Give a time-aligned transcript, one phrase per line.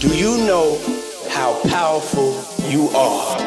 [0.00, 0.99] Do you know
[1.30, 3.38] how powerful you are?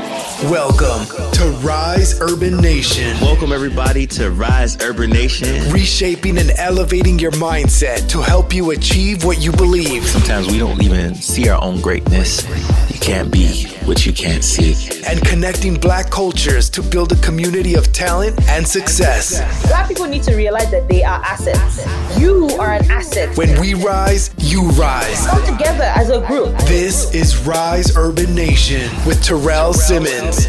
[0.50, 3.20] Welcome to Rise Urban Nation.
[3.20, 5.70] Welcome, everybody, to Rise Urban Nation.
[5.72, 10.06] Reshaping and elevating your mindset to help you achieve what you believe.
[10.06, 12.48] Sometimes we don't even see our own greatness.
[12.90, 14.76] You can't be what you can't see.
[15.06, 19.68] And connecting black cultures to build a community of talent and success.
[19.68, 21.86] Black people need to realize that they are assets.
[22.18, 23.36] You are an asset.
[23.38, 25.28] When we rise, you rise.
[25.28, 26.58] Come together as a group.
[26.60, 30.46] This is Rise Urban Nation with Terrell Simmons.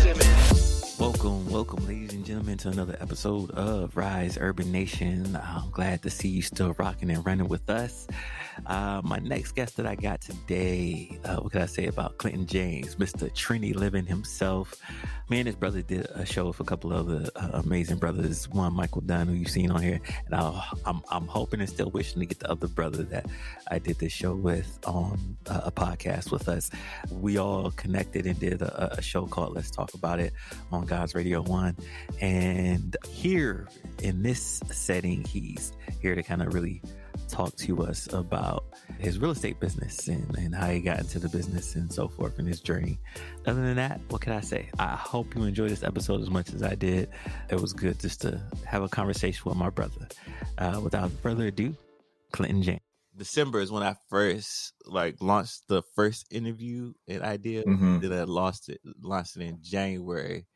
[1.00, 5.34] Welcome, welcome, ladies and gentlemen, to another episode of Rise Urban Nation.
[5.42, 8.06] I'm glad to see you still rocking and running with us.
[8.66, 12.46] Uh, my next guest that I got today, uh, what can I say about Clinton
[12.46, 13.30] James, Mr.
[13.32, 14.74] Trini Living himself?
[15.28, 18.48] Me and his brother did a show with a couple of other uh, amazing brothers.
[18.50, 21.68] One, Michael Dunn, who you've seen on here, and i am I'm, I'm hoping and
[21.68, 23.26] still wishing to get the other brother that
[23.70, 26.70] I did this show with on uh, a podcast with us.
[27.10, 30.32] We all connected and did a, a show called Let's Talk About It
[30.70, 31.76] on God's Radio One,
[32.20, 33.68] and here
[34.02, 36.82] in this setting, he's here to kind of really
[37.28, 38.64] talk to us about
[38.98, 42.38] his real estate business and, and how he got into the business and so forth
[42.38, 42.98] in his journey.
[43.46, 44.68] Other than that, what can I say?
[44.78, 47.08] I hope you enjoyed this episode as much as I did.
[47.50, 50.08] It was good just to have a conversation with my brother.
[50.58, 51.74] Uh, without further ado,
[52.32, 52.80] Clinton James.
[53.16, 57.62] December is when I first like launched the first interview and idea.
[57.62, 58.00] Mm-hmm.
[58.00, 60.46] Then I lost it, launched it in January,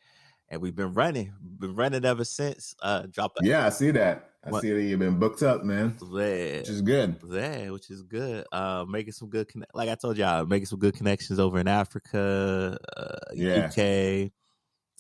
[0.49, 2.75] and we've been running, been running ever since.
[2.83, 3.33] Uh, drop.
[3.43, 4.31] Yeah, I see that.
[4.49, 4.63] I what?
[4.63, 5.97] see that you've been booked up, man.
[6.01, 7.17] Yeah, which is good.
[7.29, 8.47] Yeah, which is good.
[8.51, 11.69] Uh, making some good, conne- like I told y'all, making some good connections over in
[11.69, 13.67] Africa, uh, yeah.
[13.67, 14.31] UK,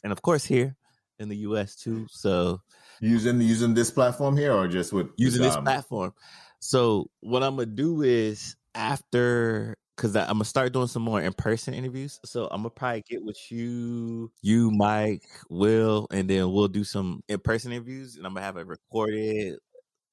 [0.05, 0.77] and of course here
[1.19, 2.07] in the US too.
[2.11, 2.61] So
[3.01, 6.13] using using this platform here, or just with using this platform.
[6.61, 11.33] So what I'm gonna do is after because I'm gonna start doing some more in
[11.33, 12.21] person interviews.
[12.25, 17.21] So I'm gonna probably get with you, you, Mike, Will, and then we'll do some
[17.29, 19.59] in person interviews, and I'm gonna have it recorded,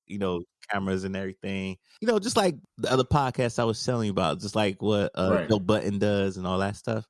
[0.08, 1.78] you know, cameras and everything.
[2.02, 5.12] You know, just like the other podcasts I was telling you about, just like what
[5.14, 5.50] uh, right.
[5.50, 7.06] Joe Budden does and all that stuff.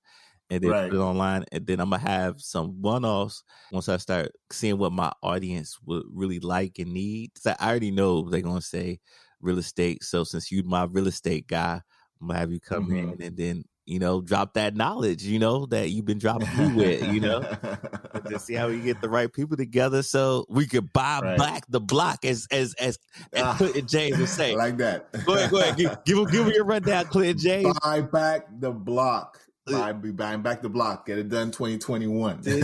[0.50, 0.92] And then right.
[0.92, 3.42] put it online, and then I'm gonna have some one-offs
[3.72, 7.32] once I start seeing what my audience would really like and need.
[7.46, 9.00] I already know they're gonna say
[9.40, 10.04] real estate.
[10.04, 11.82] So since you my real estate guy,
[12.22, 13.14] I'm gonna have you come mm-hmm.
[13.14, 16.74] in and then you know drop that knowledge, you know that you've been dropping me
[16.74, 20.92] with, you know, to see how we get the right people together so we could
[20.92, 21.38] buy right.
[21.38, 22.98] back the block as as as,
[23.34, 24.56] as ah, Clinton James would say.
[24.66, 25.12] Like that.
[25.26, 25.78] Go ahead, go ahead.
[25.78, 27.78] Give, give give me your rundown, Clinton James.
[27.84, 29.40] Buy back the block.
[29.74, 31.08] I'll be buying back the block.
[31.08, 32.44] Get it done 2021.
[32.44, 32.60] so,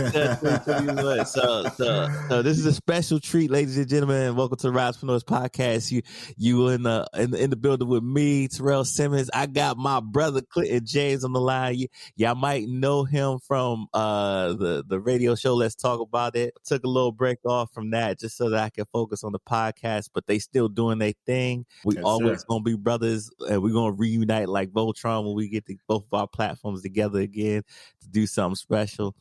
[1.25, 4.35] so, so this is a special treat, ladies and gentlemen.
[4.35, 5.91] Welcome to the Risepreneurs Podcast.
[5.91, 6.03] You
[6.37, 9.31] you in the, in the in the building with me, Terrell Simmons.
[9.33, 11.73] I got my brother Clinton James on the line.
[11.79, 15.55] You, y'all might know him from uh the the radio show.
[15.55, 16.53] Let's talk about it.
[16.65, 19.39] Took a little break off from that just so that I can focus on the
[19.39, 21.65] podcast, but they still doing their thing.
[21.83, 22.45] We yes, always sir.
[22.47, 26.13] gonna be brothers, and we're gonna reunite like Voltron when we get to both of
[26.13, 27.63] our platforms together together again
[28.01, 29.15] to do something special.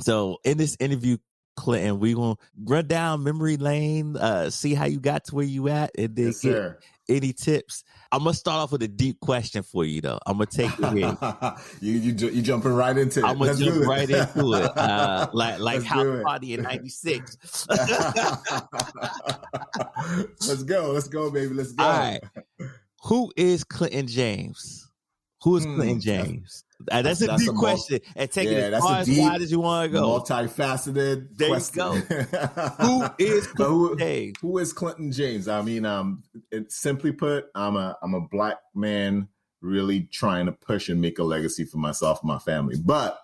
[0.00, 1.18] So in this interview,
[1.56, 5.68] Clinton, we gonna run down memory lane, uh, see how you got to where you
[5.68, 6.78] at, and then yes, get sir.
[7.08, 7.82] any tips.
[8.12, 10.18] I'm gonna start off with a deep question for you, though.
[10.26, 13.24] I'm gonna take it you you you jumping right into it.
[13.24, 17.66] I'm gonna Let's jump right into it, uh, like like House Party in '96.
[20.46, 21.82] Let's go, let's go, baby, let's go.
[21.82, 22.20] All right.
[23.04, 24.90] Who is Clinton James?
[25.42, 25.74] Who is hmm.
[25.74, 26.65] Clinton James?
[26.90, 28.00] Uh, that's, that's, a deep question.
[28.14, 30.20] and take yeah, it as far as wide as you want to go.
[30.20, 31.78] Multifaceted there question.
[31.78, 32.38] You go.
[32.78, 34.38] who is Clinton who, James?
[34.42, 35.48] Who is Clinton James?
[35.48, 39.28] I mean, um, it, simply put, I'm a I'm a black man
[39.62, 42.76] really trying to push and make a legacy for myself and my family.
[42.78, 43.18] But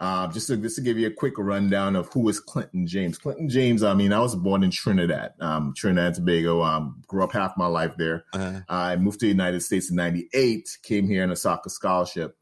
[0.00, 3.18] uh, just to just to give you a quick rundown of who is Clinton James.
[3.18, 3.82] Clinton James.
[3.82, 6.62] I mean, I was born in Trinidad, um, Trinidad and Tobago.
[6.62, 8.24] Um, grew up half my life there.
[8.32, 8.60] Uh-huh.
[8.68, 10.78] I moved to the United States in '98.
[10.82, 12.36] Came here on a soccer scholarship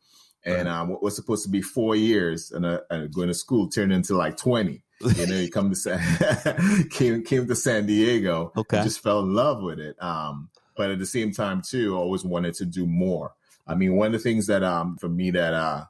[0.44, 2.80] and um, what was supposed to be four years and, uh,
[3.12, 4.82] going to school turned into like 20
[5.16, 9.34] you know you come to San, came came to san diego okay just fell in
[9.34, 13.34] love with it um, but at the same time too always wanted to do more
[13.66, 15.84] i mean one of the things that um for me that uh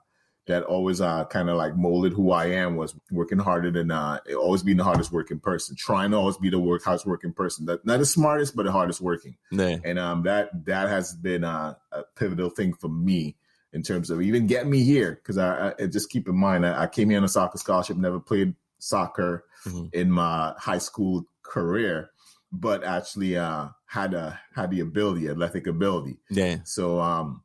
[0.48, 4.18] that always uh kind of like molded who I am was working harder than uh
[4.34, 7.66] always being the hardest working person, trying to always be the work hardest working person.
[7.66, 9.36] That not the smartest, but the hardest working.
[9.52, 9.76] Yeah.
[9.84, 13.36] And um that that has been uh, a pivotal thing for me
[13.72, 15.12] in terms of even getting me here.
[15.22, 17.96] Because I, I, just keep in mind, I, I, came here on a soccer scholarship,
[17.96, 19.86] never played soccer mm-hmm.
[19.92, 22.10] in my high school career,
[22.52, 26.18] but actually uh, had a had the ability, athletic ability.
[26.30, 26.58] Yeah.
[26.64, 27.42] So um,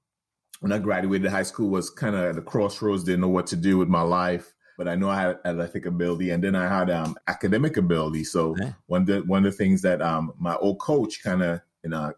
[0.59, 3.55] when I graduated high school was kind of at the crossroads, didn't know what to
[3.55, 4.53] do with my life.
[4.75, 8.23] But I know I had athletic ability, and then I had um, academic ability.
[8.23, 8.73] So Yeah.
[8.87, 11.91] one of the, one of the things that um, my old coach kind of you
[11.91, 12.13] know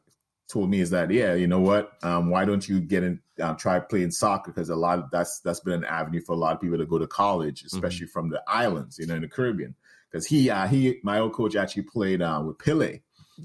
[0.48, 3.56] told me is that yeah, you know what, um, why don't you get in, um,
[3.58, 6.54] try playing soccer because a lot of that's that's been an avenue for a lot
[6.56, 9.76] of people to go to college, especially from the islands, you know, in the Caribbean.
[10.12, 13.00] Because he uh, he my old coach actually played uh, with Pele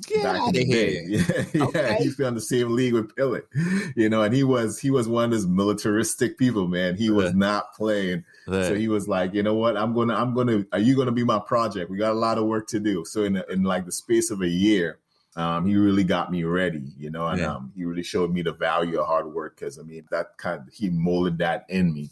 [0.07, 0.93] Get back in the of day.
[0.93, 1.25] here.
[1.29, 1.97] Yeah, yeah, Okay.
[1.99, 3.41] he fell in the same league with Pele,
[3.97, 6.95] you know, and he was he was one of those militaristic people, man.
[6.95, 10.65] He was not playing, so he was like, you know what, I'm gonna I'm gonna
[10.73, 11.91] are you gonna be my project?
[11.91, 13.05] We got a lot of work to do.
[13.05, 14.99] So in in like the space of a year.
[15.41, 17.55] Um, he really got me ready, you know, and Yeah.
[17.55, 20.61] um, he really showed me the value of hard work because I mean that kind
[20.61, 22.11] of, he molded that in me.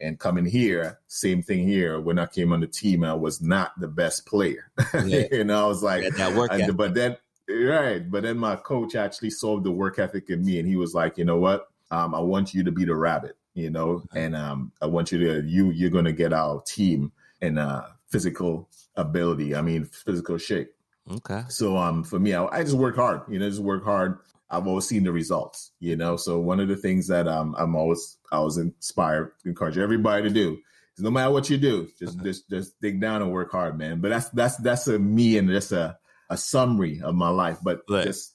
[0.00, 1.98] And coming here, same thing here.
[2.00, 4.70] When I came on the team, I was not the best player.
[5.06, 5.26] Yeah.
[5.32, 7.16] you know, I was like, that work and- but then
[7.48, 10.94] right, but then my coach actually saw the work ethic in me, and he was
[10.94, 11.68] like, you know what?
[11.90, 15.18] Um, I want you to be the rabbit, you know, and um, I want you
[15.20, 17.10] to you you're gonna get our team
[17.40, 19.54] in uh physical ability.
[19.56, 20.70] I mean, physical shape.
[21.10, 21.42] Okay.
[21.48, 23.22] So um, for me, I, I just work hard.
[23.28, 24.18] You know, just work hard.
[24.50, 25.72] I've always seen the results.
[25.80, 29.78] You know, so one of the things that um, I'm always I was inspired encourage
[29.78, 30.58] everybody to do
[30.96, 32.24] is no matter what you do, just Uh-huh.
[32.24, 34.00] just just dig down and work hard, man.
[34.00, 35.98] But that's that's that's a me and just a
[36.30, 37.58] a summary of my life.
[37.62, 38.04] But Right.
[38.06, 38.34] just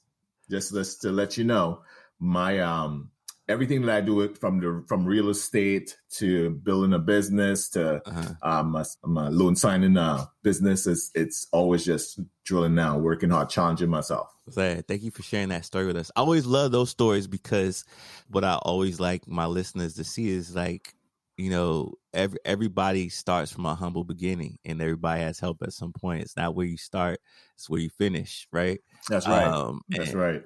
[0.49, 1.81] just just to let you know,
[2.19, 3.09] my um
[3.47, 8.01] everything that I do it from the from real estate to building a business to
[8.07, 8.33] Uh-huh.
[8.41, 13.49] um, my, my loan signing uh, business is it's always just drilling down, working hard,
[13.49, 14.29] challenging myself.
[14.49, 16.11] Thank you for sharing that story with us.
[16.15, 17.85] I always love those stories because
[18.29, 20.93] what I always like my listeners to see is like,
[21.37, 25.93] you know, every everybody starts from a humble beginning and everybody has help at some
[25.93, 26.21] point.
[26.21, 27.19] It's not where you start,
[27.55, 28.79] it's where you finish, right?
[29.09, 29.47] That's right.
[29.47, 30.43] Um, That's and, right.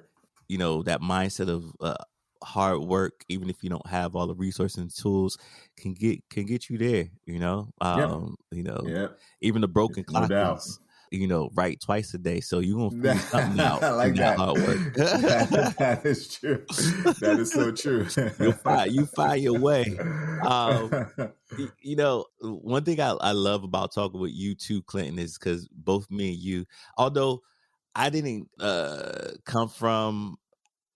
[0.48, 2.02] You know, that mindset of uh,
[2.42, 5.38] hard work, even if you don't have all the resources and tools,
[5.76, 7.08] can get can get you there.
[7.26, 9.08] You know, um, you know, Yeah.
[9.40, 10.80] even the broken clock is,
[11.10, 12.40] you know, right twice a day.
[12.40, 13.82] So you're gonna figure something out.
[13.82, 14.36] I like that.
[14.38, 14.78] hard work.
[14.94, 16.64] that, that is true.
[17.20, 18.06] That is so true.
[18.40, 19.98] You'll find you find your way.
[20.46, 20.90] Um,
[21.82, 25.66] You know, one thing I, I love about talking with you too, Clinton, is because
[25.68, 27.40] both me and you, although
[27.94, 30.36] I didn't uh, come from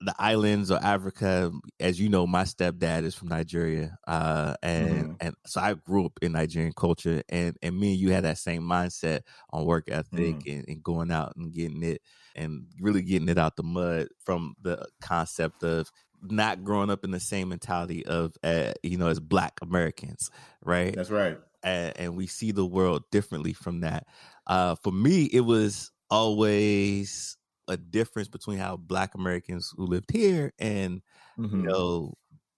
[0.04, 5.34] the islands or Africa, as you know, my stepdad is from Nigeria, uh, and and
[5.46, 8.62] so I grew up in Nigerian culture, and and me and you had that same
[8.62, 9.20] mindset
[9.50, 12.02] on work ethic and, and going out and getting it
[12.34, 15.90] and really getting it out the mud from the concept of
[16.22, 20.30] not growing up in the same mentality of uh, you know as black americans
[20.64, 20.94] right?
[20.94, 21.38] That's right.
[21.62, 24.06] and, and we see the world differently from that.
[24.46, 27.36] Uh for me it was always
[27.68, 31.02] a difference between how black americans who lived here and
[31.36, 31.62] Mhm.
[31.62, 32.14] you know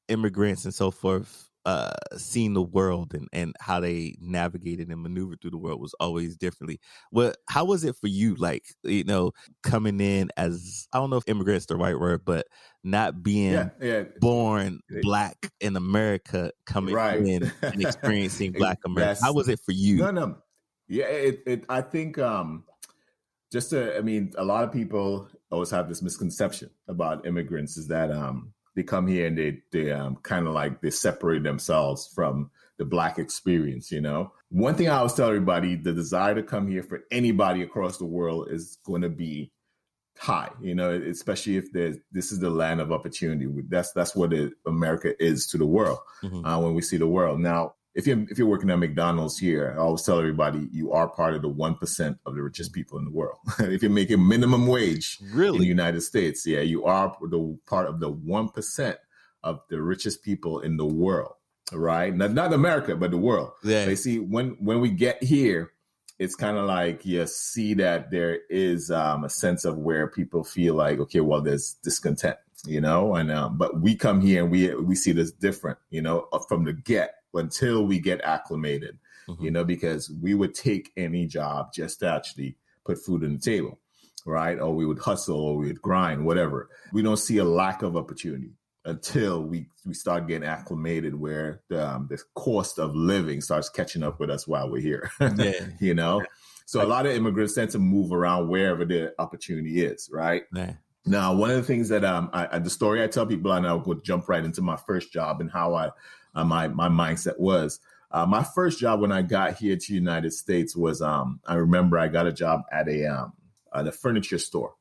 [0.08, 5.40] immigrants and so forth uh seeing the world and and how they navigated and maneuvered
[5.40, 6.78] through the world was always differently
[7.10, 11.16] what how was it for you like you know coming in as i don't know
[11.16, 12.46] if immigrant's the right word but
[12.82, 14.04] not being yeah, yeah.
[14.20, 17.26] born black in america coming Right.
[17.26, 20.42] in and experiencing black america how was it for you No, no.
[20.88, 22.66] Yeah, it, it I think um
[23.52, 27.88] just to I mean, a lot of people always have this misconception about immigrants is
[27.88, 32.10] that um they come here and they they um kind of like they separate themselves
[32.14, 34.32] from the black experience, you know.
[34.50, 38.04] One thing I always tell everybody, the desire to come here for anybody across the
[38.04, 39.52] world is going to be
[40.18, 43.46] high, you know, especially if there's this is the land of opportunity.
[43.68, 46.44] That's that's what it, America is to the world Mhm.
[46.44, 47.38] uh, when we see the world.
[47.40, 51.08] Now, if you're if you're working at McDonald's here, I always tell everybody you are
[51.08, 53.38] part of the one percent of the richest people in the world.
[53.60, 57.86] if you're making minimum wage in the really United States, yeah, you are the part
[57.86, 58.98] of the one percent
[59.44, 61.34] of the richest people in the world.
[61.72, 62.14] Right?
[62.14, 63.52] Not not America, but the world.
[63.62, 65.72] yeah They see when when we get here,
[66.18, 70.42] it's kind of like you see that there is um, a sense of where people
[70.42, 72.36] feel like, okay, well, there's discontent,
[72.66, 76.02] you know, and um, but we come here and we we see this different, you
[76.02, 78.98] know, uh, from the get until we get acclimated,
[79.28, 79.40] Mhm.
[79.42, 83.38] you know, because we would take any job just to actually put food on the
[83.38, 83.78] table,
[84.26, 84.58] right?
[84.58, 86.68] Or we would hustle or we would grind, whatever.
[86.92, 88.52] We don't see a lack of opportunity
[88.86, 94.02] until we we start getting acclimated where the, um, the cost of living starts catching
[94.02, 96.22] up with us while we're here yeah you know
[96.66, 100.74] so a lot of immigrants tend to move around wherever the opportunity is right yeah
[101.06, 103.66] now one of the things that um I, I- the story i tell people and
[103.66, 105.88] i'll go jump right into my first job and how i
[106.34, 109.94] uh, my my mindset was uh, my first job when i got here to the
[109.94, 113.32] united states was um i remember i got a job at a um
[113.74, 114.74] at a furniture store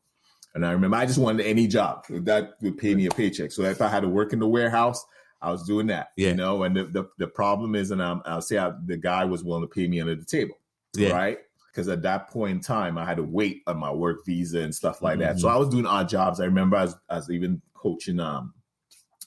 [0.55, 3.51] And I remember I just wanted any job that would pay me a paycheck.
[3.51, 5.03] So if I had to work in the warehouse,
[5.41, 6.09] I was doing that.
[6.15, 6.29] Yeah.
[6.29, 9.25] You know, and the the, the problem is, and um, I'll say I, the guy
[9.25, 10.57] was willing to pay me under the table.
[10.95, 11.09] Yeah.
[11.09, 11.39] Right.
[11.71, 14.75] Because at that point in time, I had to wait on my work visa and
[14.75, 15.39] stuff like that.
[15.39, 15.53] So Mhm.
[15.53, 16.39] I was doing odd jobs.
[16.39, 18.53] I remember I was, I was even coaching, um,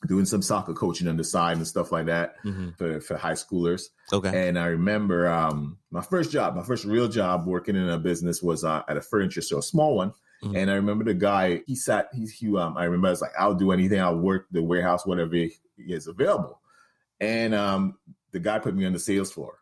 [0.06, 2.76] doing some soccer coaching on the side and stuff like that Mhm.
[2.76, 3.88] for, for high schoolers.
[4.12, 4.48] Okay.
[4.48, 8.42] And I remember um, my first job, my first real job working in a business
[8.42, 10.12] was uh, at a furniture store, a small one.
[10.42, 10.56] Mhm.
[10.56, 13.32] And I remember the guy, he sat, he's he, um, I remember I was like,
[13.38, 14.00] I'll do anything.
[14.00, 15.34] I'll work the warehouse, whatever
[15.78, 16.60] is available.
[17.20, 17.96] And um,
[18.32, 19.58] the guy put me on the sales floor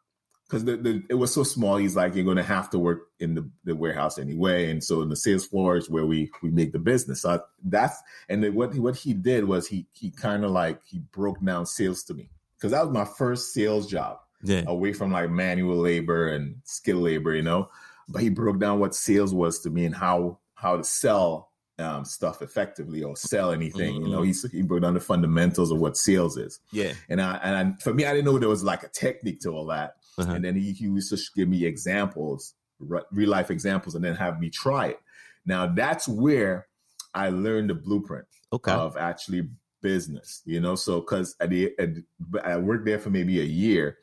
[0.47, 1.77] because the, the, it was so small.
[1.77, 4.71] He's like, you're going to have to work in the, the warehouse anyway.
[4.71, 7.23] And so in the sales floor is where we, we make the business.
[7.23, 7.97] So I, that's,
[8.29, 11.67] and then what, what he did was he, he kind of like, he broke down
[11.67, 14.65] sales to me because that was my first sales job Yeah.
[14.67, 17.69] away from like manual labor and skill labor, you know.
[18.09, 22.05] But he broke down what sales was to me and how how to sell um,
[22.05, 23.95] stuff effectively or sell anything.
[24.03, 26.61] You know, he he broke down the fundamentals of what sales is.
[26.71, 26.93] Yeah.
[27.09, 29.51] And I and I, for me, I didn't know there was like a technique to
[29.51, 29.97] all that.
[30.19, 30.33] Uh-huh.
[30.33, 34.15] And then he, he used to give me examples, re- real life examples, and then
[34.15, 35.01] have me try it.
[35.47, 36.67] Now that's where
[37.15, 38.73] I learned the blueprint Okay.
[38.73, 39.49] of actually
[39.83, 40.75] business, you know.
[40.75, 41.91] So because at the at,
[42.45, 43.99] I worked there for maybe a year,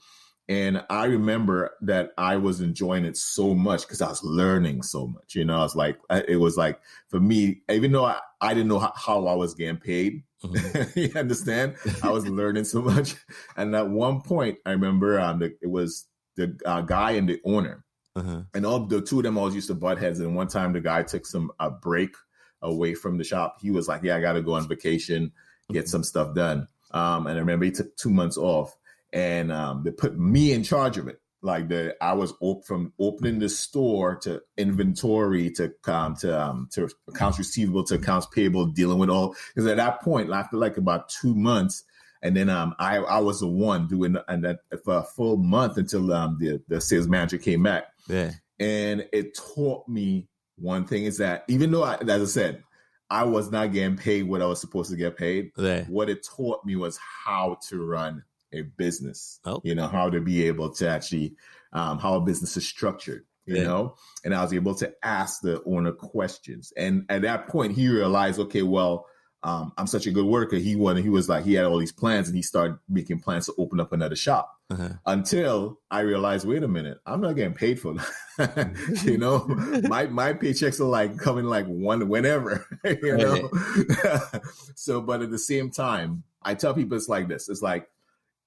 [0.47, 5.07] and I remember that I was enjoying it so much because I was learning so
[5.07, 5.35] much.
[5.35, 8.69] You know, I was like, it was like for me, even though I, I didn't
[8.69, 10.23] know how, how I was getting paid.
[10.43, 10.95] Mhm.
[11.13, 11.75] you understand?
[12.03, 13.15] I was learning so much,
[13.57, 17.39] and at one point, I remember um, the, it was the uh, guy and the
[17.45, 17.83] owner
[18.15, 18.41] Uh-huh.
[18.53, 20.19] and all the two of them always used to butt heads.
[20.19, 22.15] And one time, the guy took some a break
[22.61, 23.57] away from the shop.
[23.61, 25.31] He was like, "Yeah, I got to go on vacation,
[25.71, 28.75] get some stuff done." Um, and I remember he took two months off,
[29.13, 31.21] and um, they put me in charge of it.
[31.43, 36.69] Like the I was op- from opening the store to inventory to um, to um,
[36.73, 39.35] to accounts receivable to accounts payable, dealing with all.
[39.53, 41.83] Because at that point, after like about two months,
[42.21, 45.77] and then um, I I was the one doing and that for a full month
[45.77, 48.31] until um, the the sales manager came back Yeah.
[48.59, 52.63] and it taught me one thing is that even though I, as I said,
[53.09, 55.85] I was not getting paid what I was supposed to get paid, Yeah.
[55.85, 59.39] what it taught me was how to run a business.
[59.45, 59.61] Oh.
[59.63, 61.35] You know, how to be able to actually
[61.73, 63.25] um, how a business is structured.
[63.45, 63.63] You Yeah.
[63.63, 67.87] know, and I was able to ask the owner questions, and at that point, he
[67.89, 69.07] realized, okay, well,
[69.43, 70.57] um, I'm such a good worker.
[70.57, 73.47] He wanted, he was like, he had all these plans, and he started making plans
[73.47, 74.89] to open up another shop Uh-huh.
[75.07, 77.95] until I realized, wait a minute, I'm not getting paid for
[78.37, 79.01] that.
[79.03, 79.45] you know,
[79.89, 83.49] my my paychecks are like coming like one whenever, you know.
[84.75, 87.87] so, but at the same time, I tell people it's like this: it's like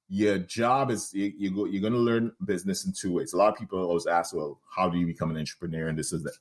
[0.08, 3.32] your job is you, you're going to learn business in two ways.
[3.32, 5.88] A lot of people always ask, well, how do you become an entrepreneur?
[5.88, 6.37] And this is that.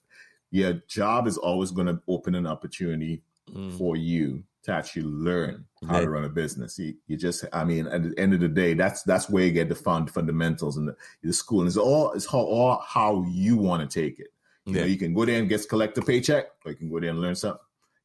[0.51, 3.77] Your job is always going to open an opportunity Mm.
[3.77, 6.05] for you to actually learn how Yeah.
[6.05, 6.79] to run a business.
[6.79, 9.51] You, you just, I mean, at the end of the day, that's that's where you
[9.51, 11.59] get the fund fundamentals and the, the school.
[11.59, 14.27] And it's all it's how all how you want to take it.
[14.65, 17.01] You know, you can go there and get collect a paycheck, or you can go
[17.01, 17.59] there and learn something.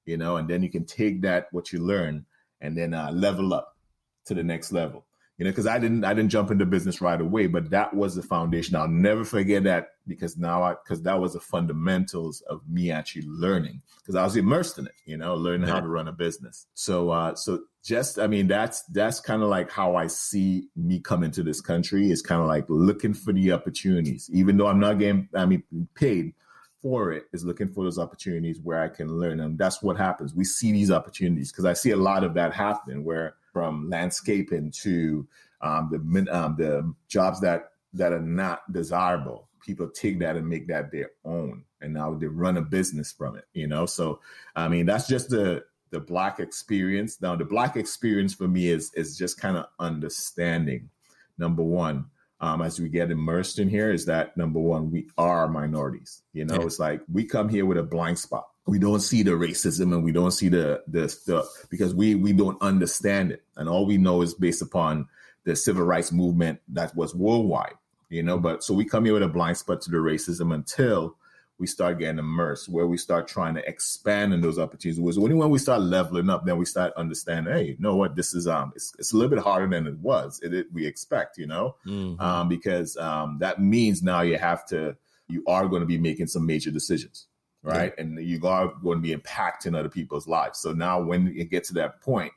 [0.06, 2.26] You know, and then you can take that what you learn
[2.60, 3.76] and then uh, level up
[4.24, 5.06] to the next level.
[5.38, 8.16] You know, because I didn't I didn't jump into business right away, but that was
[8.16, 8.74] the foundation.
[8.74, 13.26] I'll never forget that because now I because that was the fundamentals of me actually
[13.28, 14.94] learning because I was immersed in it.
[15.06, 16.66] You know, learning how to run a business.
[16.74, 20.98] So uh, so just I mean that's that's kind of like how I see me
[20.98, 24.80] coming to this country is kind of like looking for the opportunities, even though I'm
[24.80, 25.62] not getting I mean
[25.94, 26.34] paid
[26.82, 29.40] for it is looking for those opportunities where I can learn.
[29.40, 30.34] And that's what happens.
[30.34, 34.70] We see these opportunities because I see a lot of that happening where from landscaping
[34.70, 35.26] to
[35.62, 40.68] um, the um, the jobs that that are not desirable, people take that and make
[40.68, 43.46] that their own, and now they run a business from it.
[43.54, 44.20] You know, so
[44.54, 47.20] I mean that's just the the black experience.
[47.20, 50.88] Now the black experience for me is is just kind of understanding.
[51.36, 52.04] Number one,
[52.40, 56.22] um, as we get immersed in here is that number one, we are minorities.
[56.32, 56.66] You know, Yeah.
[56.66, 58.46] it's like we come here with a blind spot.
[58.68, 62.32] We don't see the racism and we don't see the the stuff because we we
[62.32, 65.08] don't understand it, and all we know is based upon
[65.44, 67.74] the civil rights movement that was worldwide.
[68.10, 71.16] You know, but so we come here with a blind spot to the racism until
[71.58, 75.00] we start getting immersed, where we start trying to expand in those opportunities.
[75.00, 78.14] Was only when we start leveling up, then we start understanding, hey, you know what,
[78.16, 80.40] this is um, it's, it's a little bit harder than it was.
[80.42, 82.20] It, it we expect, you know, Mhm.
[82.20, 84.96] um, because um, that means now you have to,
[85.26, 87.26] you are going to be making some major decisions,
[87.62, 87.92] right?
[87.98, 90.58] And you are going to be impacting other people's lives.
[90.60, 92.32] So now when you get to that point,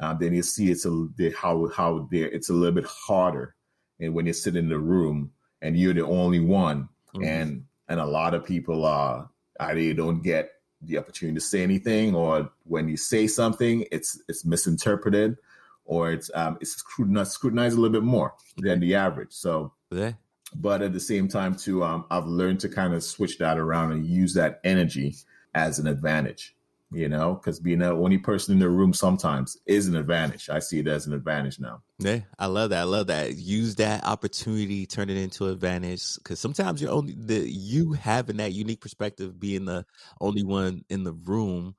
[0.00, 3.54] uh, then you see it's a the- how how there it's a little bit harder,
[3.98, 5.30] and when you sit in the room
[5.62, 7.26] and you're the only one, Mhm.
[7.26, 11.62] and and a lot of people are either you don't get the opportunity to say
[11.62, 15.36] anything, or when you say something, it's it's misinterpreted,
[15.84, 19.32] or it's um, it's scrutinized, scrutinized a little bit more than the average.
[19.32, 20.12] So, Yeah.
[20.54, 23.92] But at the same time, too, um, I've learned to kind of switch that around
[23.92, 25.16] and use that energy
[25.54, 26.56] as an advantage.
[26.92, 30.50] You know, because being the only person in the room sometimes is an advantage.
[30.50, 31.82] I see it as an advantage now.
[32.00, 32.80] Yeah, I love that.
[32.80, 33.36] I love that.
[33.36, 36.16] Use that opportunity, turn it into advantage.
[36.16, 39.86] Because sometimes you're only the you having that unique perspective, being the
[40.20, 41.76] only one in the room,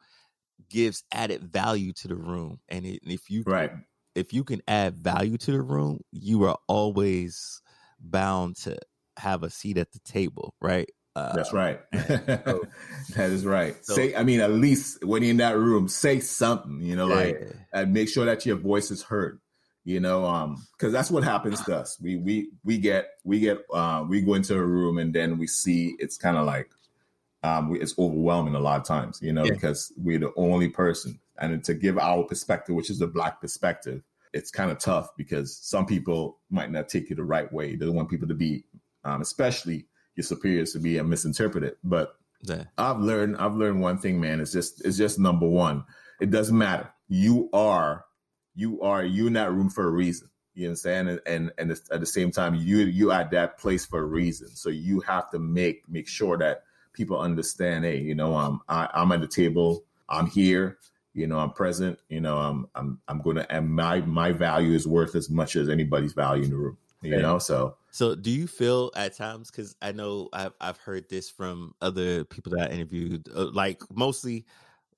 [0.69, 2.59] gives added value to the room.
[2.69, 3.71] And it, if you Right.
[4.15, 7.61] if you can add value to the room, you are always
[8.01, 8.77] bound to
[9.17, 10.89] have a seat at the table, right?
[11.15, 11.79] Uh, That's right.
[11.93, 12.63] so-
[13.15, 13.75] that is right.
[13.85, 16.79] so- say, I mean, at least when you're in that room, say something.
[16.81, 17.53] You know, like yeah.
[17.81, 19.39] and make sure that your voice is heard.
[19.83, 21.97] You know, um, because that's what happens to us.
[21.99, 25.47] We we we get we get uh, we go into a room and then we
[25.47, 26.69] see it's kind of like
[27.43, 29.19] um, we, it's overwhelming a lot of times.
[29.23, 29.53] You know, Yeah.
[29.53, 34.03] because we're the only person, and to give our perspective, which is the black perspective,
[34.33, 37.75] it's kind of tough because some people might not take you the right way.
[37.75, 38.63] They don't want people to be,
[39.03, 41.75] um, especially your superiors, to be uh, misinterpreted.
[41.83, 42.65] But yeah.
[42.77, 44.39] I've learned I've learned one thing, man.
[44.39, 45.85] It's just it's just number one.
[46.19, 46.91] It doesn't matter.
[47.07, 48.05] You are
[48.55, 50.29] you are you in that room for a reason.
[50.53, 51.09] You understand?
[51.09, 54.49] And and, and at the same time, you you at that place for a reason.
[54.49, 57.85] So you have to make make sure that people understand.
[57.85, 59.83] Hey, you know, um, I, I'm at the table.
[60.09, 60.77] I'm here.
[61.13, 61.99] You know, I'm present.
[62.09, 65.69] You know, I'm I'm I'm gonna and my my value is worth as much as
[65.69, 66.77] anybody's value in the room.
[67.01, 69.49] You know, so So, do you feel at times?
[69.49, 73.81] Because I know I've I've heard this from other people that I interviewed, uh, like
[73.93, 74.45] mostly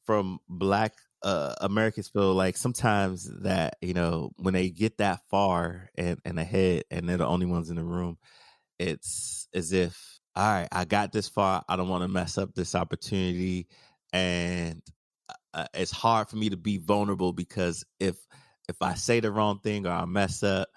[0.06, 0.94] from Black
[1.24, 2.10] uh, Americans.
[2.10, 7.08] Feel like sometimes that you know when they get that far and and ahead, and
[7.08, 8.18] they're the only ones in the room,
[8.80, 11.64] it's as if all right, I got this far.
[11.70, 13.68] I don't want to mess up this opportunity,
[14.12, 14.82] and
[15.54, 18.28] uh, it's hard for me to be vulnerable because if
[18.70, 20.70] if I say the wrong thing or I mess up,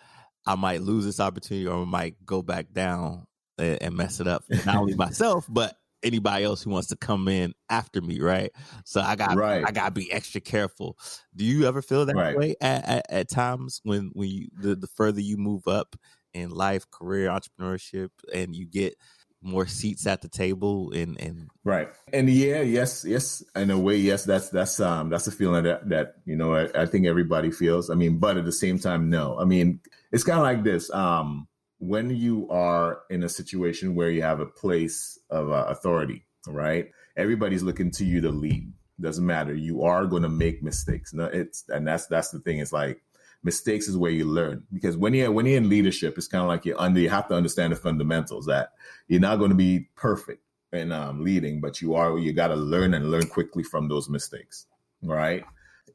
[0.46, 3.26] I might lose this opportunity or I might go back down
[3.58, 4.44] and, and mess it up.
[4.64, 8.50] Not only myself, but anybody else who wants to come in after me, right?
[8.84, 9.64] So I got Right.
[9.64, 10.98] I got to be extra careful.
[11.34, 12.36] Do you ever feel that Right.
[12.36, 15.96] way at, at, at times when when you the, the further you move up
[16.34, 18.94] in life, career, entrepreneurship, and you get
[19.42, 21.88] more seats at the table and and Right.
[22.12, 25.88] And yeah, yes, yes, in a way, yes, that's that's um that's a feeling that
[25.88, 27.90] that you know I, I think everybody feels.
[27.90, 29.38] I mean, but at the same time, no.
[29.38, 29.80] I mean,
[30.12, 30.92] it's kind of like this.
[30.92, 36.24] Um, when you are in a situation where you have a place of uh, authority,
[36.46, 36.90] right?
[37.16, 38.72] Everybody's looking to you to lead.
[39.00, 39.54] Doesn't matter.
[39.54, 41.12] You are going to make mistakes.
[41.12, 42.60] No, it's and that's that's the thing.
[42.60, 43.02] It's like
[43.42, 46.48] mistakes is where you learn because when you're when you're in leadership, it's kind of
[46.48, 47.00] like you're under.
[47.00, 48.72] You have to understand the fundamentals that
[49.08, 52.56] you're not going to be perfect in um, leading, but you are you got to
[52.56, 54.66] learn and learn quickly from those mistakes,
[55.02, 55.44] right?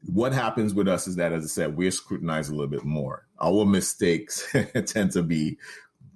[0.04, 3.26] What happens with us is that, as I said, we're scrutinized a little bit more.
[3.40, 4.44] Our mistakes
[4.86, 5.58] tend to be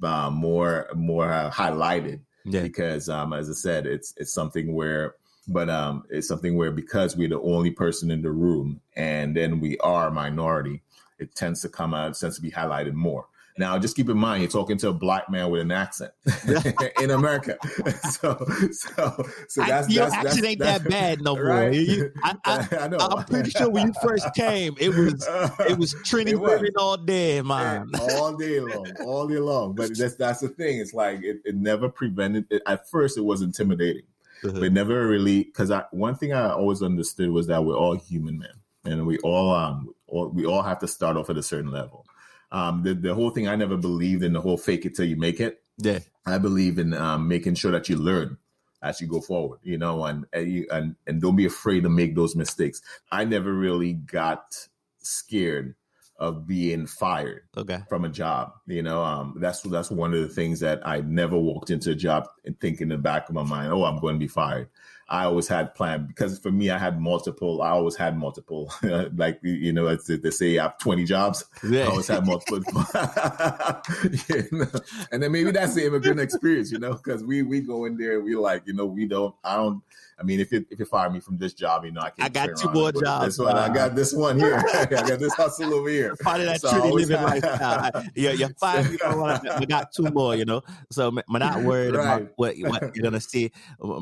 [0.03, 5.15] uh, more more uh, highlighted yeah, because, um, as I said, it's it's something where,
[5.49, 9.61] but um, it's something where because we're the only person in the room, and then
[9.61, 10.83] we are a minority,
[11.19, 13.27] it tends to come out, it tends to be highlighted more.
[13.59, 16.13] Now, just keep in mind, you're talking to a black man with an accent
[17.01, 17.57] in America,
[18.11, 18.37] so
[18.71, 21.45] so so I- that's your that's, accent that's, ain't that's, that bad no more.
[21.47, 21.73] right?
[21.73, 22.99] You- I- I- know.
[22.99, 25.27] I'm pretty sure when you first came, it was
[25.61, 27.91] it was Trinity Women all day, man.
[27.99, 29.75] all day long, all day long.
[29.75, 30.79] But that's that's the thing.
[30.79, 32.45] It's like it, it never prevented.
[32.51, 34.03] It, at first, it was intimidating,
[34.43, 35.45] but never really.
[35.45, 38.53] Because I one thing I always understood was that we're all human men,
[38.85, 42.07] and we all um all, we all have to start off at a certain level.
[42.53, 45.17] Um, the the whole thing I never believed in the whole fake it till you
[45.17, 45.63] make it.
[45.79, 48.39] yeah, I believe in um, making sure that you learn
[48.83, 52.15] as you go forward, you know, and and, and and don't be afraid to make
[52.15, 52.81] those mistakes.
[53.11, 55.75] I never really got scared
[56.19, 58.53] of being fired okay, from a job.
[58.67, 61.95] You know, um, that's that's one of the things that I never walked into a
[61.95, 64.69] job and think in the back of my mind, oh, I'm going to be fired.
[65.09, 67.63] I always had plan because for me, I had multiple.
[67.63, 68.73] I always had multiple.
[69.17, 71.45] like you know, it's, they say I have 20 jobs.
[71.63, 72.59] I always had multiple.
[74.29, 74.67] you know?
[75.13, 78.17] And then maybe that's the immigrant experience, you know, because we we go in there,
[78.17, 79.35] and we like, you know, we don't.
[79.45, 79.83] I don't.
[80.19, 82.25] I mean, if you if you fire me from this job, you know, I can.
[82.25, 84.39] I got two more and go to jobs, This one, I uh, got this one
[84.39, 84.55] here.
[84.75, 86.17] I got this hustle over here.
[86.17, 87.91] part of that So I living lifestyle.
[88.15, 88.91] Yeah, you're fine.
[88.91, 89.51] You know what?
[89.51, 90.35] I got two more.
[90.35, 92.23] You know, so I'm not worried Right.
[92.23, 93.53] about what what you're gonna see.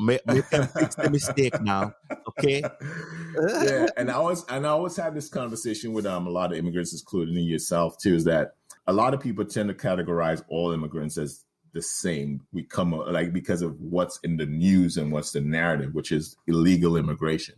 [0.01, 1.93] Make, make fix the mistake now,
[2.29, 2.63] okay?
[3.61, 6.57] yeah, and I always and I always had this conversation with um a lot of
[6.57, 8.55] immigrants, including yourself too, is that
[8.87, 11.43] a lot of people tend to categorize all immigrants as
[11.75, 12.41] the same.
[12.51, 16.35] We come like because of what's in the news and what's the narrative, which is
[16.47, 17.55] illegal immigration.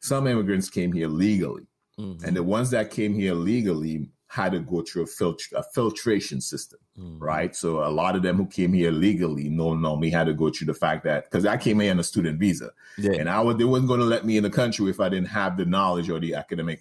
[0.00, 1.66] Some immigrants came here legally,
[1.98, 2.24] mm-hmm.
[2.24, 6.40] and the ones that came here legally had to go through a, filtr- a filtration
[6.40, 7.22] system, mm-hmm.
[7.22, 7.54] right?
[7.54, 10.66] So a lot of them who came here legally no normally had to go through
[10.66, 13.12] the fact that because I came here on a student visa, yeah.
[13.12, 15.28] and I would they wasn't going to let me in the country if I didn't
[15.28, 16.80] have the knowledge or the academic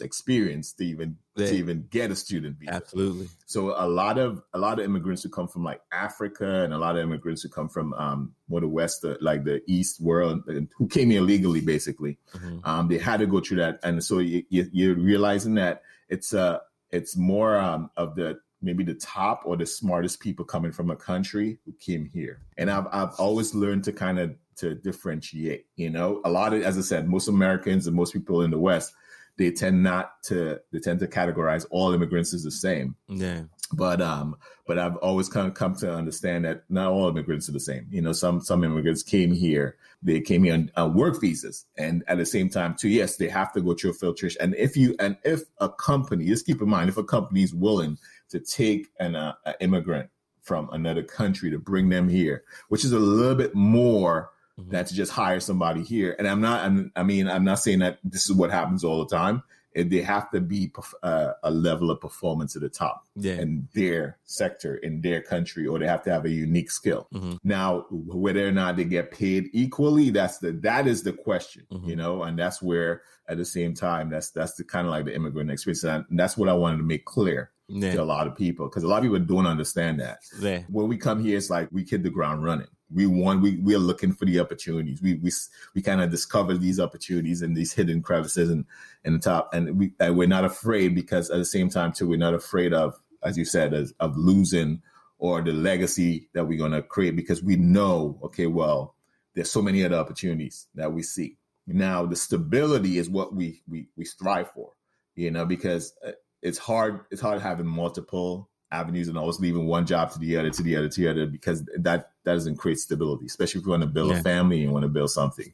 [0.00, 1.46] experience to even yeah.
[1.46, 2.72] to even get a student visa.
[2.72, 3.28] Absolutely.
[3.46, 6.78] So a lot of a lot of immigrants who come from like Africa and a
[6.78, 10.42] lot of immigrants who come from um more the west, uh, like the East world,
[10.76, 12.58] who came here legally, basically, mm-hmm.
[12.64, 16.34] um, they had to go through that, and so you, you, are realizing that it's
[16.34, 16.58] uh
[16.90, 20.96] it's more um of the maybe the top or the smartest people coming from a
[20.96, 25.66] country who came here, and I've I've always learned to kind of to differentiate.
[25.76, 28.58] You know, a lot of as I said, most Americans and most people in the
[28.58, 28.94] West
[29.36, 32.96] they tend not to they tend to categorize all immigrants as the same.
[33.08, 33.42] Yeah.
[33.72, 37.52] But um, but I've always kind of come to understand that not all immigrants are
[37.52, 37.86] the same.
[37.90, 42.04] You know, some some immigrants came here, they came here on, on work visas, and
[42.06, 44.40] at the same time, too, yes, they have to go through a filtration.
[44.40, 47.54] And if you and if a company, just keep in mind, if a company is
[47.54, 47.98] willing
[48.30, 50.10] to take an uh, immigrant
[50.42, 54.70] from another country to bring them here, which is a little bit more mm-hmm.
[54.70, 56.14] than to just hire somebody here.
[56.18, 59.04] And I'm not, I'm, i mean, I'm not saying that this is what happens all
[59.04, 59.42] the time.
[59.72, 60.70] It, they have to be
[61.02, 63.34] uh, a level of performance at the top yeah.
[63.34, 67.08] in their sector, in their country, or they have to have a unique skill.
[67.12, 67.34] Mm-hmm.
[67.42, 71.88] Now, whether or not they get paid equally, that's the that is the question, mm-hmm.
[71.88, 75.06] you know, and that's where at the same time, that's that's the kind of like
[75.06, 77.94] the immigrant experience, and that's what I wanted to make clear yeah.
[77.94, 80.20] to a lot of people because a lot of people don't understand that.
[80.38, 80.62] Yeah.
[80.68, 83.74] When we come here, it's like we hit the ground running we want we we
[83.74, 85.00] are looking for the opportunities.
[85.02, 85.30] We we
[85.74, 88.64] we kind of discover these opportunities and these hidden crevices and
[89.04, 92.08] in the top, and we and we're not afraid because at the same time too,
[92.08, 94.82] we're not afraid of, as you said, as, of losing
[95.18, 98.94] or the legacy that we're going to create because we know, okay, well,
[99.34, 101.36] there's so many other opportunities that we see.
[101.66, 104.72] Now, the stability is what we we we strive for,
[105.14, 109.86] you know, because uh, it's hard it's hard having multiple avenues and always leaving one
[109.86, 112.78] job to the other to the other to the other because that that doesn't create
[112.78, 114.18] stability, especially if you want to build yeah.
[114.18, 115.52] a family and want to build something.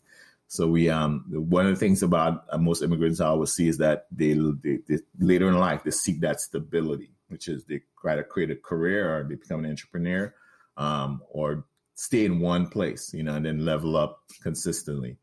[0.48, 3.78] So we um one of the things about uh, most immigrants I always see is
[3.78, 8.16] that they, they, they, later in life they seek that stability, which is they try
[8.16, 10.35] to create a career or they become an entrepreneur,
[10.76, 15.18] um, or stay in one place, you know, and then level up consistently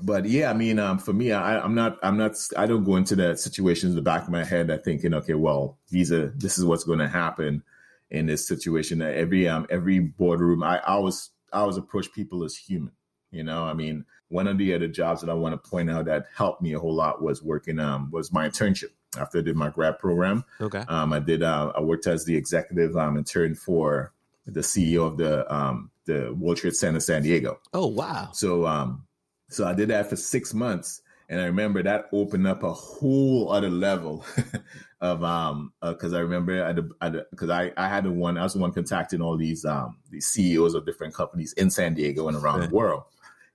[0.00, 2.96] but yeah, I mean, um, for me, I, am not, I'm not, I don't go
[2.96, 4.70] into that situation in the back of my head.
[4.70, 7.64] I thinking, okay, well, visa, this is what's going to happen
[8.10, 9.02] in this situation.
[9.02, 12.92] Every, um, every boardroom, I, I always, I always approach people as human.
[13.32, 16.04] You know, I mean, one of the other jobs that I want to point out
[16.04, 19.56] that helped me a whole lot was working, um, was my internship after I did
[19.56, 20.44] my grad program.
[20.60, 20.84] Okay.
[20.88, 24.12] Um, I did, uh, I worked as the executive um, intern for
[24.46, 27.58] the CEO of the, um, the World Trade Center San Diego.
[27.74, 28.30] Oh, wow.
[28.32, 29.07] So, um,
[29.48, 31.02] so I did that for six months.
[31.30, 34.24] And I remember that opened up a whole other level
[35.00, 36.64] of um because uh, I remember
[37.00, 39.98] I because I, I had the one I was the one contacting all these um
[40.10, 43.02] these CEOs of different companies in San Diego and around the world,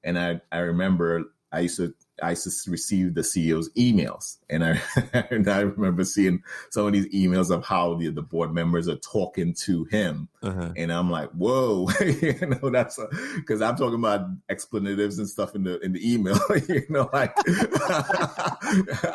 [0.03, 4.63] and I I remember I used to I used to receive the CEO's emails, and
[4.63, 4.79] I
[5.31, 8.97] and I remember seeing some of these emails of how the, the board members are
[8.97, 10.73] talking to him, uh-huh.
[10.77, 12.99] and I'm like, whoa, you know, that's
[13.35, 16.37] because I'm talking about explanatives and stuff in the in the email,
[16.69, 17.35] you know, like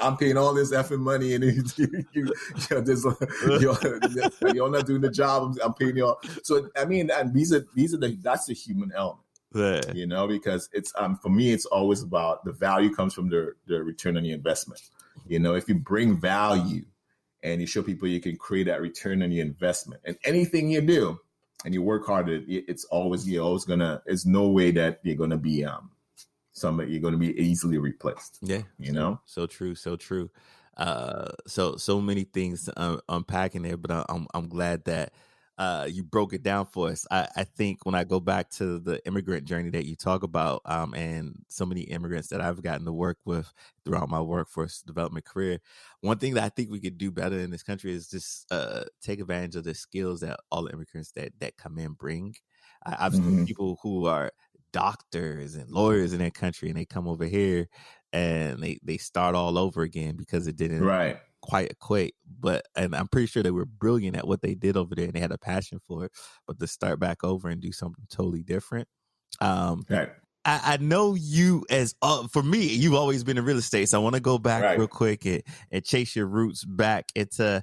[0.00, 2.24] I'm paying all this effing money, and you, you, you
[2.70, 3.06] know, this,
[3.60, 5.42] you're, you're not doing the job.
[5.44, 6.20] I'm, I'm paying you all.
[6.42, 9.80] So I mean, and these are these are the that's the human element yeah.
[9.92, 13.54] You know, because it's um for me, it's always about the value comes from the
[13.66, 14.80] the return on the investment.
[15.26, 16.84] You know, if you bring value
[17.42, 20.80] and you show people you can create that return on the investment, and anything you
[20.80, 21.18] do,
[21.64, 24.02] and you work hard, it, it's always you're always gonna.
[24.06, 25.90] There's no way that you're gonna be um
[26.52, 28.38] somebody you're gonna be easily replaced.
[28.42, 30.30] Yeah, you know, so true, so true.
[30.76, 35.12] Uh, so so many things uh, unpacking there, but I'm I'm glad that
[35.58, 37.04] uh, you broke it down for us.
[37.10, 40.62] I, I, think when I go back to the immigrant journey that you talk about,
[40.64, 43.52] um, and so many immigrants that I've gotten to work with
[43.84, 45.58] throughout my workforce development career,
[46.00, 48.84] one thing that I think we could do better in this country is just uh,
[49.02, 52.36] take advantage of the skills that all the immigrants that that come in bring.
[52.86, 53.16] I, mm-hmm.
[53.16, 54.30] seen people who are
[54.72, 57.68] doctors and lawyers in that country, and they come over here
[58.12, 62.14] and they they start all over again because it didn't right quite equate.
[62.40, 65.14] But and I'm pretty sure they were brilliant at what they did over there and
[65.14, 66.12] they had a passion for it.
[66.46, 68.88] But to start back over and do something totally different.
[69.40, 70.10] Um right.
[70.44, 73.88] I, I know you as uh, for me, you've always been in real estate.
[73.88, 74.78] So I want to go back right.
[74.78, 77.62] real quick and, and chase your roots back into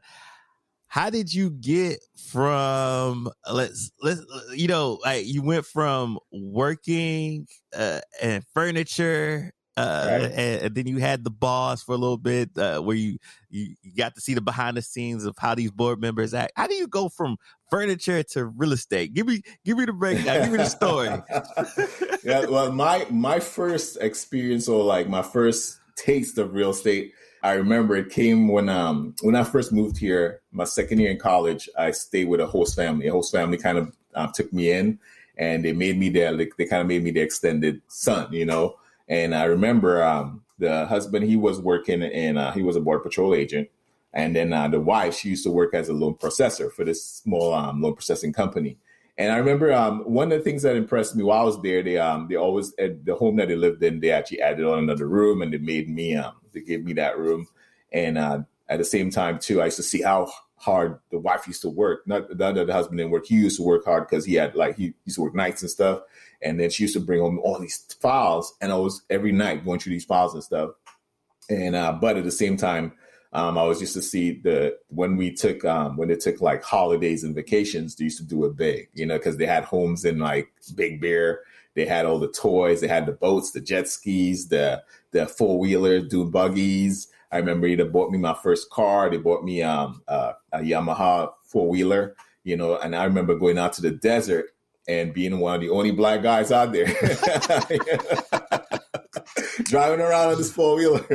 [0.88, 2.00] how did you get
[2.32, 4.22] from let's let's
[4.54, 10.32] you know like you went from working uh and furniture uh right.
[10.32, 13.18] and, and, then you had the boss for a little bit uh where you,
[13.50, 16.54] you you got to see the behind the scenes of how these board members act
[16.56, 17.38] how do you go from
[17.70, 21.10] furniture to real estate give me give me the breakdown give me the story
[22.24, 27.14] yeah well my my first experience or like my first taste of real estate
[27.46, 31.20] I remember it came when um when I first moved here, my second year in
[31.20, 31.70] college.
[31.78, 33.06] I stayed with a host family.
[33.06, 34.98] A host family kind of uh, took me in,
[35.38, 38.46] and they made me their like they kind of made me their extended son, you
[38.46, 38.78] know.
[39.08, 43.04] And I remember um, the husband he was working and uh, he was a border
[43.04, 43.70] patrol agent,
[44.14, 47.04] and then uh, the wife she used to work as a loan processor for this
[47.04, 48.78] small um, loan processing company.
[49.18, 51.82] And I remember um, one of the things that impressed me while I was there,
[51.82, 54.80] they um, they always at the home that they lived in, they actually added on
[54.80, 57.48] another room and they made me um, they gave me that room.
[57.94, 61.48] And uh, at the same time too, I used to see how hard the wife
[61.48, 62.08] used to work.
[62.08, 64.56] Not, not that the husband didn't work; he used to work hard because he had
[64.56, 66.02] like he used to work nights and stuff.
[66.42, 69.66] And then she used to bring home all these files, and I was every night
[69.66, 70.72] going through these files and stuff.
[71.50, 72.94] And uh, but at the same time,
[73.36, 76.64] um, I was used to see the when we took um, when they took like
[76.64, 80.06] holidays and vacations, they used to do it big, you know, because they had homes
[80.06, 81.42] in like Big Bear.
[81.74, 82.80] They had all the toys.
[82.80, 87.08] They had the boats, the jet skis, the the four wheelers, do buggies.
[87.32, 89.10] I remember they bought me my first car.
[89.10, 93.58] They bought me um, uh, a Yamaha four wheeler, you know, and I remember going
[93.58, 94.46] out to the desert
[94.88, 96.88] and being one of the only black guys out there.
[99.66, 101.06] driving around on this four wheeler.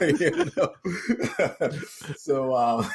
[0.00, 1.70] you know?
[2.16, 2.88] so, um,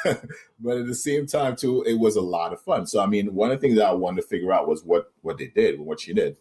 [0.59, 2.87] but at the same time, too, it was a lot of fun.
[2.87, 5.11] So, I mean, one of the things that I wanted to figure out was what
[5.21, 6.37] what they did, what she did.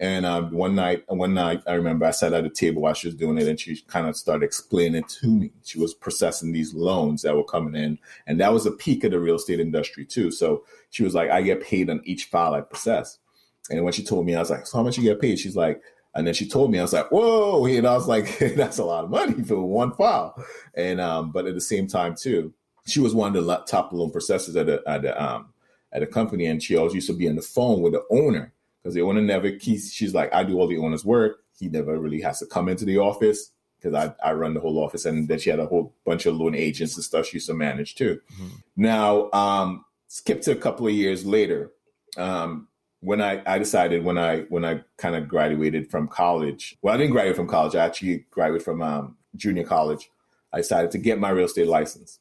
[0.00, 3.08] And um, one night, one night, I remember I sat at a table while she
[3.08, 5.50] was doing it, and she kind of started explaining it to me.
[5.64, 9.10] She was processing these loans that were coming in, and that was a peak of
[9.10, 10.30] the real estate industry too.
[10.30, 13.18] So she was like, "I get paid on each file I process."
[13.70, 15.56] And when she told me, I was like, "So how much you get paid?" She's
[15.56, 15.82] like,
[16.14, 18.84] and then she told me, I was like, whoa, and I was like, that's a
[18.84, 20.34] lot of money for one file.
[20.74, 22.52] And um, but at the same time too,
[22.86, 25.52] she was one of the top loan processors at a at a um
[25.92, 28.52] at a company, and she always used to be on the phone with the owner
[28.88, 29.92] because the owner never keeps.
[29.92, 31.40] She's like, I do all the owner's work.
[31.58, 34.82] He never really has to come into the office because I, I run the whole
[34.82, 37.48] office, and then she had a whole bunch of loan agents and stuff she used
[37.48, 38.18] to manage too.
[38.32, 38.46] Mm-hmm.
[38.76, 41.70] Now, um, skip to a couple of years later.
[42.16, 42.68] Um,
[43.00, 46.96] when I, I decided when I when I kind of graduated from college, well, I
[46.96, 47.76] didn't graduate from college.
[47.76, 50.10] I actually graduated from um, junior college.
[50.50, 52.20] I decided to get my real estate license,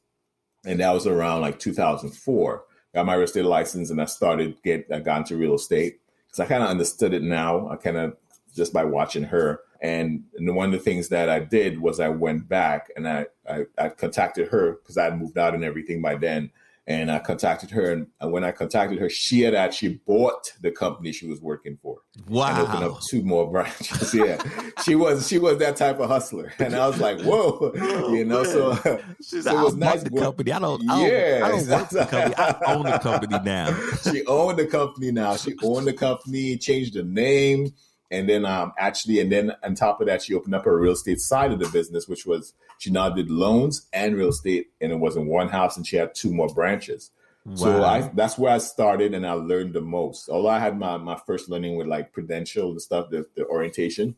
[0.65, 2.63] and that was around like 2004.
[2.93, 6.01] Got my real estate license, and I started get I got into real estate
[6.37, 7.69] because I kind of understood it now.
[7.69, 8.15] I kind of
[8.55, 9.61] just by watching her.
[9.81, 13.27] And, and one of the things that I did was I went back and I
[13.47, 16.51] I, I contacted her because I had moved out and everything by then
[16.87, 17.91] and I contacted her.
[17.91, 21.97] And when I contacted her, she had actually bought the company she was working for.
[22.29, 22.47] Wow!
[22.47, 24.13] And opened up two more branches.
[24.13, 24.41] yeah,
[24.83, 28.25] she was she was that type of hustler, and I was like, whoa, oh, you
[28.25, 28.43] know.
[28.43, 28.75] So,
[29.21, 30.03] She's so like, it was nice.
[30.03, 30.51] The company.
[30.53, 30.89] I don't.
[30.89, 32.33] I don't, I don't work the company.
[32.37, 33.73] I own the company now.
[34.03, 35.35] she owned the company now.
[35.35, 36.57] She owned the company.
[36.57, 37.73] Changed the name.
[38.09, 40.93] And then um, actually, and then on top of that, she opened up her real
[40.93, 44.91] estate side of the business, which was she now did loans and real estate, and
[44.91, 47.11] it was in one house, and she had two more branches.
[47.45, 47.55] Wow.
[47.55, 50.29] So I, that's where I started, and I learned the most.
[50.29, 54.15] Although I had my my first learning with like Prudential and stuff, the, the orientation,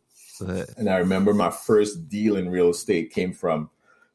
[0.77, 3.69] and I remember my first deal in real estate came from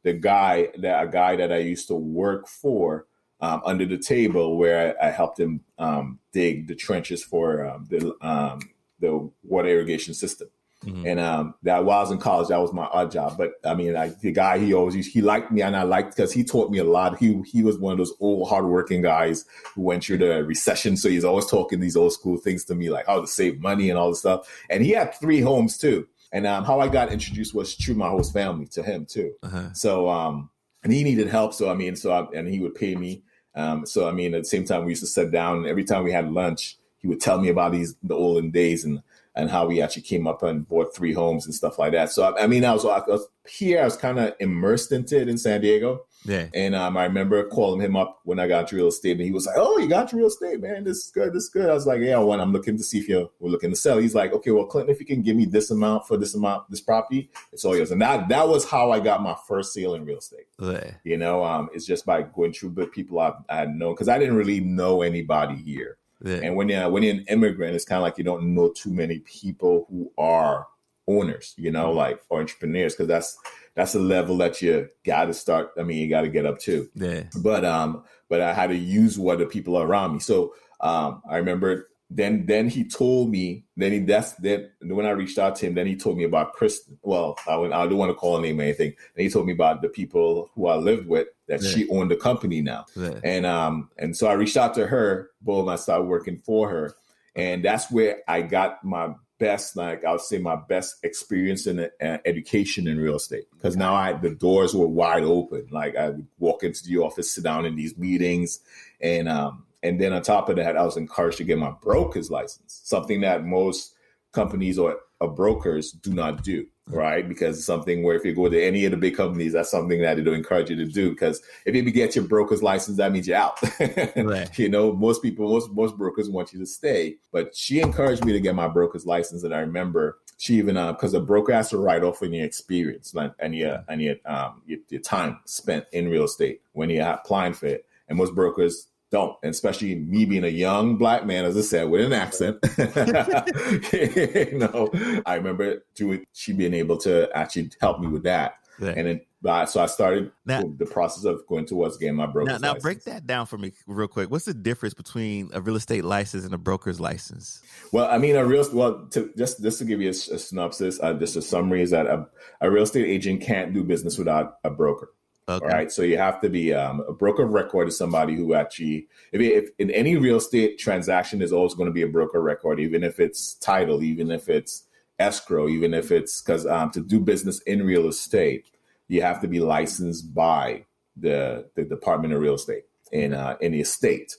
[0.05, 3.07] the guy that a guy that I used to work for.
[3.41, 7.87] Um, under the table where I, I helped him um, dig the trenches for um,
[7.91, 8.61] the um,
[9.01, 10.49] the water irrigation system.
[10.85, 11.07] Mm-hmm.
[11.07, 13.37] And um, that while I was in college, that was my odd job.
[13.39, 16.15] But I mean, I, the guy he always used, he liked me, and I liked
[16.15, 17.19] because he taught me a lot.
[17.19, 21.09] He he was one of those old hardworking guys who went through the recession, so
[21.09, 23.99] he's always talking these old school things to me, like how to save money and
[23.99, 24.49] all this stuff.
[24.69, 26.07] And he had three homes too.
[26.33, 29.33] And um, how I got introduced was through my host family to him too.
[29.43, 29.73] Uh-huh.
[29.73, 30.51] So um,
[30.83, 33.23] and he needed help, so I mean, so I, and he would pay me.
[33.55, 35.67] Um, so I mean, at the same time, we used to sit down.
[35.67, 39.03] Every time we had lunch he would tell me about these the olden days and
[39.37, 42.11] and how he actually came up and bought three homes and stuff like that.
[42.11, 43.83] So I, I mean, I was, I was here.
[43.83, 46.07] I was kind of immersed into it in San Diego.
[46.25, 46.47] Yeah.
[46.55, 49.33] And um, I remember calling him up when I got to real estate, and he
[49.33, 50.85] was like, "Oh, you got to real estate, man.
[50.85, 51.35] This is good.
[51.35, 53.51] This is good." I was like, "Yeah, well, I'm looking to see if you're we're
[53.51, 56.07] looking to sell." He's like, "Okay, well, Clinton, if you can give me this amount
[56.07, 59.21] for this amount, this property, it's all yours." And that that was how I got
[59.21, 60.47] my first sale in real estate.
[60.59, 60.93] Yeah.
[61.05, 64.19] You know, um, it's just by going through the people I, I know because I
[64.19, 65.99] didn't really know anybody here.
[66.25, 66.41] Yeah.
[66.43, 68.93] And when you're when you're an immigrant, it's kind of like you don't know too
[68.93, 70.67] many people who are
[71.07, 71.99] owners, you know, mm-hmm.
[71.99, 73.39] like or entrepreneurs, because that's
[73.75, 75.73] that's the level that you got to start.
[75.79, 76.89] I mean, you got to get up to.
[76.95, 77.25] Yeah.
[77.37, 80.19] But um, but I had to use what the people around me.
[80.21, 85.11] So um, I remember then then he told me then he that's then when I
[85.11, 88.11] reached out to him then he told me about Chris well I, I don't want
[88.11, 90.77] to call her name or anything and he told me about the people who I
[90.77, 91.71] lived with that Yeah.
[91.71, 92.87] she owned the company now.
[92.97, 93.21] Yeah.
[93.23, 96.95] and um and so I reached out to her boom I started working for her.
[97.37, 101.81] And that's where I got my best like I would say my best experience in
[101.81, 103.45] uh, education in real estate.
[103.53, 105.67] Because now I the doors were wide open.
[105.71, 108.61] Like I would walk into the office sit down in these meetings.
[109.01, 112.31] And um and then on top of that I was encouraged to get my broker's
[112.31, 113.95] license something that most
[114.33, 117.27] companies or, or brokers do not do right?
[117.29, 120.01] Because it's something where if you go to any of the big companies that's something
[120.03, 121.11] that they don't encourage you to do.
[121.11, 123.59] Because if you get your broker's license that means you're out.
[124.17, 124.59] Right.
[124.59, 127.17] you know most people most most brokers want you to stay.
[127.33, 131.15] But she encouraged me to get my broker's license and i remember she even because
[131.15, 134.79] a broker has to write off your experience like, and your and your um your,
[134.89, 137.87] your time spent in real estate when you're applying for it.
[138.09, 141.85] And most brokers don't and especially me being a young black man as i said
[141.89, 142.57] with an accent
[143.93, 144.91] you know
[145.27, 148.95] i remember doing she being able to actually help me with that Yeah.
[148.97, 152.55] and then uh, so i started Now- the process of going towards getting my broker's
[152.55, 152.83] Now, now license.
[152.83, 154.31] break that down for me real quick.
[154.31, 157.63] What's the difference between a real estate license and a broker's license?
[157.93, 160.99] Well, I mean, a real well, to, just just to give you a, a synopsis,
[161.03, 162.27] uh, just a summary is that a,
[162.63, 165.11] a real estate agent can't do business without a broker.
[165.47, 165.67] Okay.
[165.67, 168.55] All right, so you have to be um, a broker of record is somebody who
[168.55, 172.41] actually, if, if in any real estate transaction, is always going to be a broker
[172.41, 174.87] record, even if it's title, even if it's
[175.19, 178.71] escrow, even if it's because um, to do business in real estate,
[179.09, 183.73] you have to be licensed by the the Department of Real Estate in uh, in
[183.73, 184.37] the state,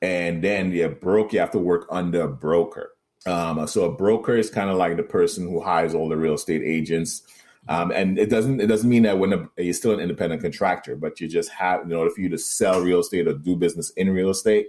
[0.00, 2.92] and then the broker you have to work under a broker.
[3.26, 6.34] Um, so a broker is kind of like the person who hires all the real
[6.34, 7.22] estate agents.
[7.68, 10.96] Um, and it doesn't it doesn't mean that when a, you're still an independent contractor,
[10.96, 13.90] but you just have in order for you to sell real estate or do business
[13.90, 14.68] in real estate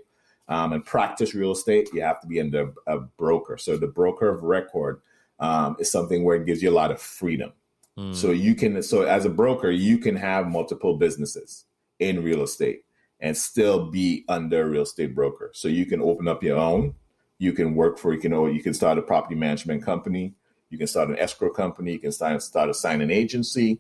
[0.50, 3.58] um, and practice real estate, you have to be under a broker.
[3.58, 5.02] So the broker of record
[5.40, 7.54] um, is something where it gives you a lot of freedom.
[7.98, 8.14] Mm.
[8.14, 11.66] So you can so as a broker, you can have multiple businesses
[12.00, 12.84] in real estate
[13.22, 15.52] and still be under a real estate broker.
[15.54, 16.96] So you can open up your own.
[17.38, 20.34] You can work for you can you can start a property management company.
[20.70, 21.94] You can start an escrow company.
[21.94, 23.80] You can start start a signing agency,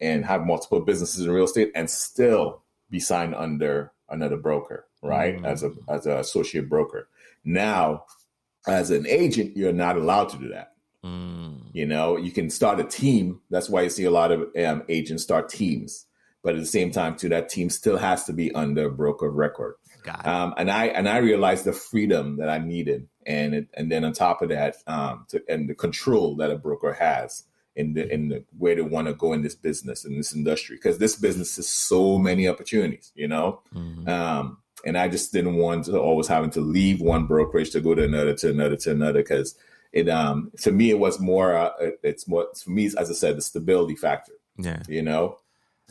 [0.00, 5.36] and have multiple businesses in real estate and still be signed under another broker, right?
[5.36, 5.46] Mm.
[5.46, 7.08] As a as an associate broker.
[7.44, 8.04] Now,
[8.66, 10.72] as an agent, you're not allowed to do that.
[11.04, 11.70] Mm.
[11.72, 13.40] You know, you can start a team.
[13.50, 16.06] That's why you see a lot of um, agents start teams.
[16.42, 19.28] But at the same time, too, that team still has to be under a broker
[19.28, 19.74] of record.
[20.02, 20.26] Got it.
[20.26, 24.04] Um, and I and I realized the freedom that I needed, and it, and then
[24.04, 27.44] on top of that, um, to, and the control that a broker has
[27.80, 30.76] in the in the where they want to go in this business in this industry,
[30.76, 33.48] because this business has so many opportunities, you know.
[33.74, 34.08] Mhm.
[34.08, 34.44] Um,
[34.86, 38.02] and I just didn't want to always having to leave one brokerage to go to
[38.10, 39.54] another, to another, to another, because
[39.92, 43.36] it um to me it was more uh, it's more for me as I said
[43.36, 44.36] the stability factor,
[44.68, 44.82] Yeah.
[44.88, 45.24] you know.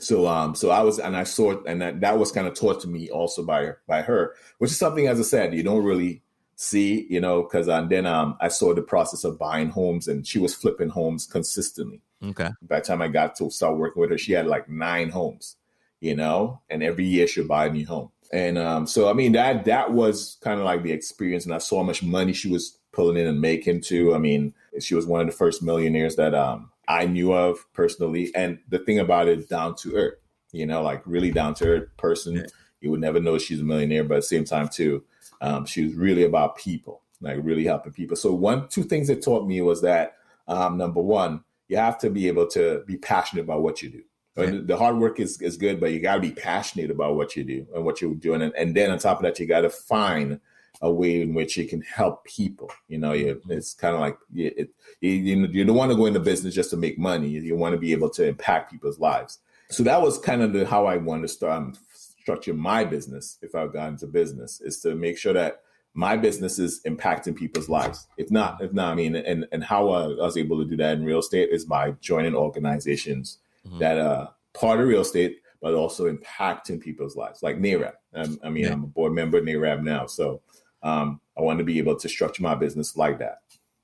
[0.07, 2.79] So um so I was and I saw and that, that was kind of taught
[2.83, 4.21] to me also by by her,
[4.59, 6.13] which is something as I said you don't really
[6.61, 10.27] see, you know, because and then um I saw the process of buying homes and
[10.27, 12.49] she was flipping homes consistently Okay.
[12.61, 15.55] by the time I got to start working with her, she had like nine homes,
[16.01, 18.11] you know, and every year she'd buy a new home.
[18.33, 21.59] And um, so I mean that that was kind of like the experience, and I
[21.59, 24.13] saw how much money she was pulling in and making too.
[24.13, 28.31] I mean, she was one of the first millionaires that um I knew of personally.
[28.35, 30.19] And the thing about it, down to earth,
[30.51, 32.35] you know, like really down to earth person.
[32.35, 32.47] Yeah.
[32.81, 35.03] You would never know she's a millionaire, but at the same time too,
[35.41, 38.17] um, she was really about people, like really helping people.
[38.17, 40.15] So one, two things that taught me was that
[40.47, 44.03] um, number one, you have to be able to be passionate about what you do.
[44.35, 47.43] The hard work is, is good, but you got to be passionate about what you
[47.43, 48.41] do and what you're doing.
[48.41, 50.39] And, and then on top of that, you got to find
[50.81, 52.71] a way in which you can help people.
[52.87, 54.69] You know, you, it's kind of like you, it,
[55.01, 57.27] you, you you don't want to go into business just to make money.
[57.27, 59.39] You want to be able to impact people's lives.
[59.71, 61.73] So that was kind of the, how I wanted to start um,
[62.21, 63.37] structure my business.
[63.41, 65.61] If I've got into business, is to make sure that
[65.93, 68.07] my business is impacting people's lives.
[68.17, 70.97] If not, if not, I mean, and and how I was able to do that
[70.97, 73.79] in real estate is by joining organizations Mhm.
[73.79, 77.93] that are part of real estate, but also impacting people's lives, like NAREB.
[78.13, 78.73] Um, I mean, Yeah.
[78.73, 80.41] I'm a board member at NAREB now, so
[80.81, 83.39] um, I want to be able to structure my business like that.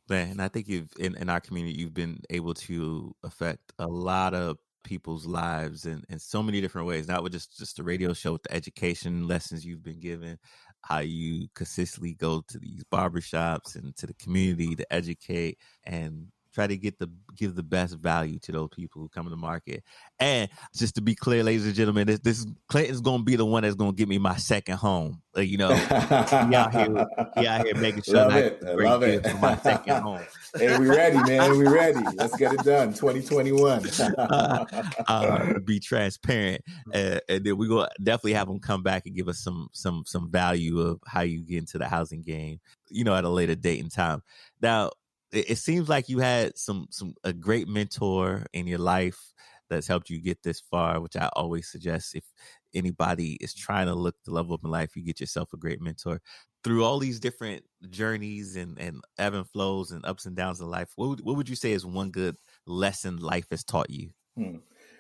[0.07, 3.87] Man, and I think you've in, in our community you've been able to affect a
[3.87, 7.07] lot of people's lives in, in so many different ways.
[7.07, 10.37] Not with just just the radio show, with the education lessons you've been given,
[10.81, 16.65] how you consistently go to these barbershops and to the community to educate and try
[16.65, 19.83] to get the give the best value to those people who come to the market.
[20.19, 23.63] And just to be clear, ladies and gentlemen, this, this Clinton's gonna be the one
[23.63, 25.21] that's gonna give me my second home.
[25.35, 27.05] Like, you know, he out here,
[27.37, 28.63] he out here making sure Love I it.
[28.63, 29.27] love it.
[29.27, 30.21] for my second home.
[30.55, 31.57] hey, we ready, man.
[31.57, 31.99] We ready.
[32.15, 32.93] Let's get it done.
[32.93, 33.85] 2021.
[34.17, 36.61] uh, be transparent,
[36.93, 40.03] uh, and then we go definitely have them come back and give us some some
[40.05, 42.61] some value of how you get into the housing game.
[42.89, 44.23] You know, at a later date and time.
[44.61, 44.91] Now,
[45.37, 49.33] it, seems like you had some some a great mentor in your life
[49.69, 51.01] that's helped you get this far.
[51.01, 52.25] Which I always suggest if
[52.73, 55.81] anybody is trying to look to level up in life, you get yourself a great
[55.81, 56.21] mentor
[56.65, 60.67] through all these different journeys and, and ebb and flows and ups and downs in
[60.67, 64.09] life, what would, what would you say is one good lesson life has taught you?
[64.35, 64.55] Hmm.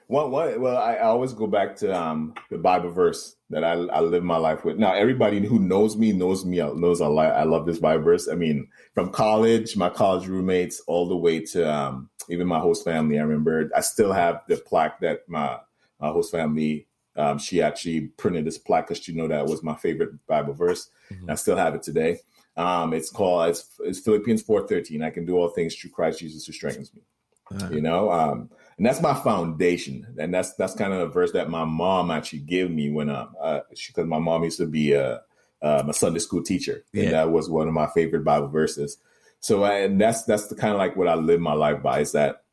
[0.07, 4.01] One, one, well, I, always go back to um, the Bible verse that I, I
[4.01, 4.77] live my life with.
[4.77, 8.27] Now, everybody who knows me knows me knows I, I love this Bible verse.
[8.27, 12.83] I mean, from college, my college roommates, all the way to um, even my host
[12.83, 13.17] family.
[13.17, 15.57] I remember I still have the plaque that my,
[15.99, 16.87] my host family
[17.17, 20.89] um, she actually printed this plaque because she know that was my favorite Bible verse.
[21.11, 21.29] Mhm.
[21.29, 22.19] I still have it today.
[22.57, 25.03] Um, it's called it's, it's Philippians four thirteen.
[25.03, 27.01] I can do all things through Christ Jesus who strengthens me.
[27.51, 31.31] Uh, You know, um, and that's my foundation, and that's that's kind of a verse
[31.31, 34.93] that my mom actually gave me when um, uh, because my mom used to be
[34.93, 35.21] a,
[35.61, 37.11] um, a Sunday school teacher, and Yeah.
[37.11, 38.97] that was one of my favorite Bible verses.
[39.39, 41.99] So, I, and that's that's the kind of like what I live my life by
[42.01, 42.43] is that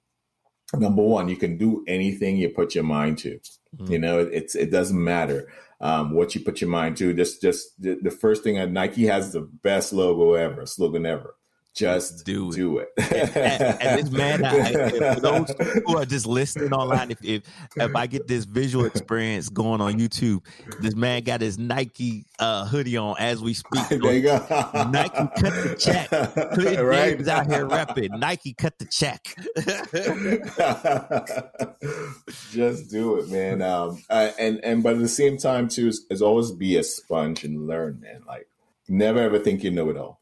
[0.75, 3.41] number one, you can do anything you put your mind to.
[3.77, 3.91] Mhm.
[3.91, 5.51] You know, it, it's it doesn't matter
[5.81, 7.12] um, what you put your mind to.
[7.12, 11.35] Just just the, the first thing, uh, Nike has the best logo ever, slogan ever.
[11.75, 12.55] Just Do it.
[12.55, 12.89] do it.
[12.99, 15.55] and, and- and this man, I, for those
[15.87, 17.43] who are just listening online, if, if
[17.77, 20.45] if I get this visual experience going on YouTube,
[20.81, 23.83] this man got his Nike uh, hoodie on as we speak.
[23.89, 24.37] there you go.
[24.91, 26.11] Nike cut the check.
[26.53, 27.16] Clinton right?
[27.16, 28.18] James out here repping.
[28.18, 29.35] Nike cut the check.
[32.53, 33.62] Just do it, man.
[33.62, 36.83] Um, uh, and and but at the same time too, is, is always be a
[36.83, 38.23] sponge and learn, man.
[38.27, 38.49] Like
[38.89, 40.20] never ever think you know it all.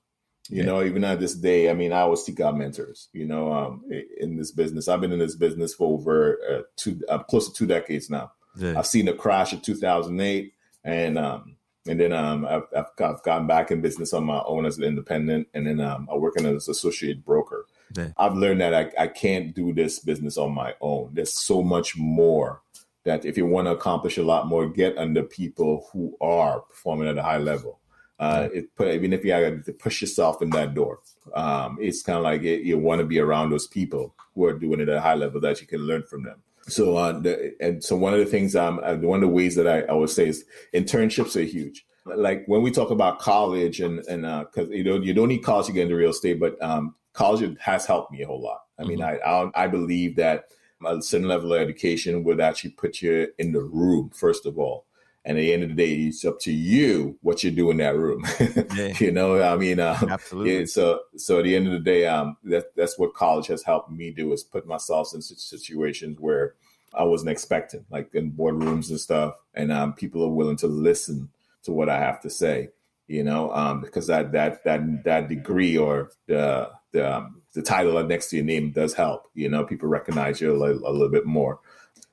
[0.50, 0.64] You Yeah.
[0.64, 3.08] know, even at this day, I mean, I always seek out mentors.
[3.12, 3.84] You know, um,
[4.18, 7.54] in this business, I've been in this business for over uh, two, uh, close to
[7.54, 8.32] two decades now.
[8.56, 8.74] Yeah.
[8.78, 10.52] I've seen the crash of 2008,
[10.84, 14.66] and um, and then um, I've, I've, I've gotten back in business on my own
[14.66, 17.64] as an independent, and then um, I work in as an associate broker.
[17.96, 18.08] Yeah.
[18.18, 21.10] I've learned that I, I can't do this business on my own.
[21.12, 22.60] There's so much more
[23.04, 27.08] that if you want to accomplish a lot more, get under people who are performing
[27.08, 27.79] at a high level.
[28.20, 31.00] Uh, it put, even if you have to push yourself in that door,
[31.34, 34.52] um, it's kind of like it, you want to be around those people who are
[34.52, 36.42] doing it at a high level that you can learn from them.
[36.68, 39.56] So, uh, the, and so one of the things, um, uh, one of the ways
[39.56, 40.44] that I, I would say is
[40.74, 41.86] internships are huge.
[42.04, 45.66] Like when we talk about college and and because you know you don't need college
[45.66, 48.60] to get into real estate, but um, college has helped me a whole lot.
[48.78, 50.46] I mean, I, I I believe that
[50.84, 54.86] a certain level of education would actually put you in the room first of all,
[55.24, 57.76] and at the end of the day, it's up to you what you do in
[57.78, 58.24] that room.
[58.74, 58.94] Yeah.
[58.98, 60.60] you know, I mean, um, Absolutely.
[60.60, 63.62] yeah, so so at the end of the day, um, that that's what college has
[63.62, 66.54] helped me do is put myself in situations where
[66.94, 71.30] I wasn't expecting, like in boardrooms and stuff, and um, people are willing to listen
[71.64, 72.70] to what I have to say.
[73.08, 78.02] You know, um, because that that that that degree or the the um, the title
[78.04, 79.26] next to your name does help.
[79.34, 81.58] You know, people recognize you a, a little bit more.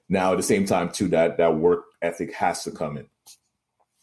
[0.10, 3.08] Now, at the same time, too, that that work ethic has to come in.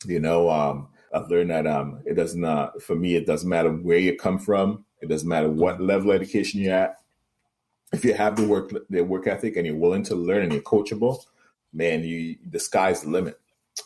[0.06, 2.44] You know, um, I've learned that um, it doesn't.
[2.44, 4.84] Uh, for me, it doesn't matter where you come from.
[5.00, 6.96] It doesn't matter what level of education you're at.
[7.92, 10.62] If you have the work the work ethic and you're willing to learn and you're
[10.62, 11.20] coachable,
[11.72, 13.38] man, you the sky's the limit.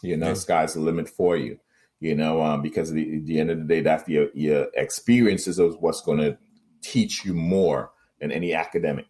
[0.02, 0.34] You know, Yeah.
[0.34, 1.58] sky's the limit for you.
[2.00, 4.68] You know, um, because at the, at the end of the day, that's your your
[4.74, 6.38] experiences is what's going to
[6.80, 7.90] teach you more
[8.20, 9.06] than any academic.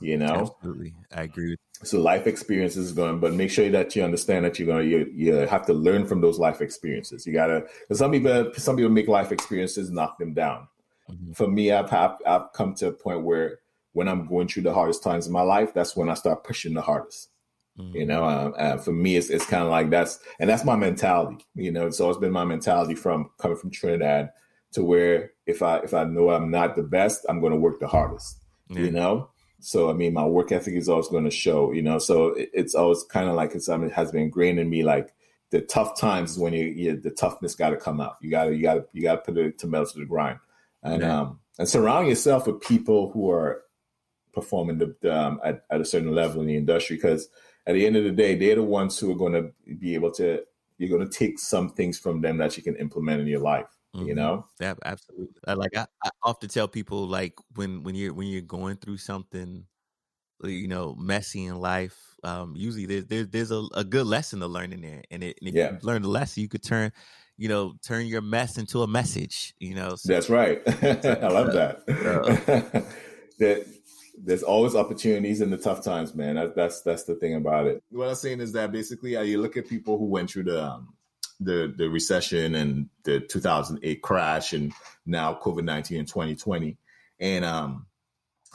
[0.00, 0.94] You know, Absolutely.
[1.14, 4.58] I agree with so life experiences is going, but make sure that you understand that
[4.58, 7.26] you're going to you, you have to learn from those life experiences.
[7.26, 10.68] You gotta Some people some people make life experiences knock them down.
[11.10, 11.34] Mhm.
[11.36, 13.60] For me, I've, have, I've come to a point where
[13.92, 16.74] when I'm going through the hardest times in my life, that's when I start pushing
[16.74, 17.30] the hardest.
[17.78, 17.94] Mhm.
[17.94, 20.76] You know, uh, uh, for me, it's it's kind of like that's and that's my
[20.76, 21.44] mentality.
[21.54, 24.30] You know, it's always been my mentality from coming from Trinidad
[24.72, 27.80] to where if I if I know I'm not the best, I'm going to work
[27.80, 28.36] the hardest
[28.68, 28.80] Yeah.
[28.82, 31.98] you know so i mean my work ethic is always going to show you know?
[31.98, 34.68] So it, it's always kind of like it's I mean, it has been ingrained in
[34.68, 35.14] me like
[35.50, 38.16] the tough times when you, you the toughness got to come out.
[38.20, 40.04] You got to you got to you got to put it to melt to the
[40.06, 40.38] grind.
[40.82, 41.20] And Yeah.
[41.20, 43.62] um and surround yourself with people who are
[44.32, 47.28] performing the, the, um, at, at a certain level in the industry because
[47.66, 50.10] at the end of the day they're the ones who are going to be able
[50.12, 50.42] to
[50.78, 53.66] you're going to take some things from them that you can implement in your life
[53.94, 54.06] Mm-hmm.
[54.06, 55.34] You know, yeah, absolutely.
[55.46, 59.64] Like I, I often tell people, like when when you're when you're going through something,
[60.44, 61.96] you know, messy in life.
[62.22, 65.38] Um, usually there's there's, there's a, a good lesson to learn in there, and, it,
[65.40, 65.72] and if yeah.
[65.72, 66.92] you learn the lesson, you could turn
[67.40, 69.96] you know, turn your mess into a message, you know.
[69.96, 70.60] So, That's right.
[70.66, 71.82] I love that.
[71.88, 72.80] Uh,
[73.38, 73.66] that
[74.22, 76.34] there's always opportunities in the tough times, man.
[76.34, 77.82] That, that's that's the thing about it.
[77.88, 80.62] What I'm saying is that basically, uh, you look at people who went through the
[80.62, 80.92] um,
[81.40, 84.72] the the recession and the 2008 crash, and
[85.06, 86.76] now COVID 19 in 2020,
[87.18, 87.86] and um,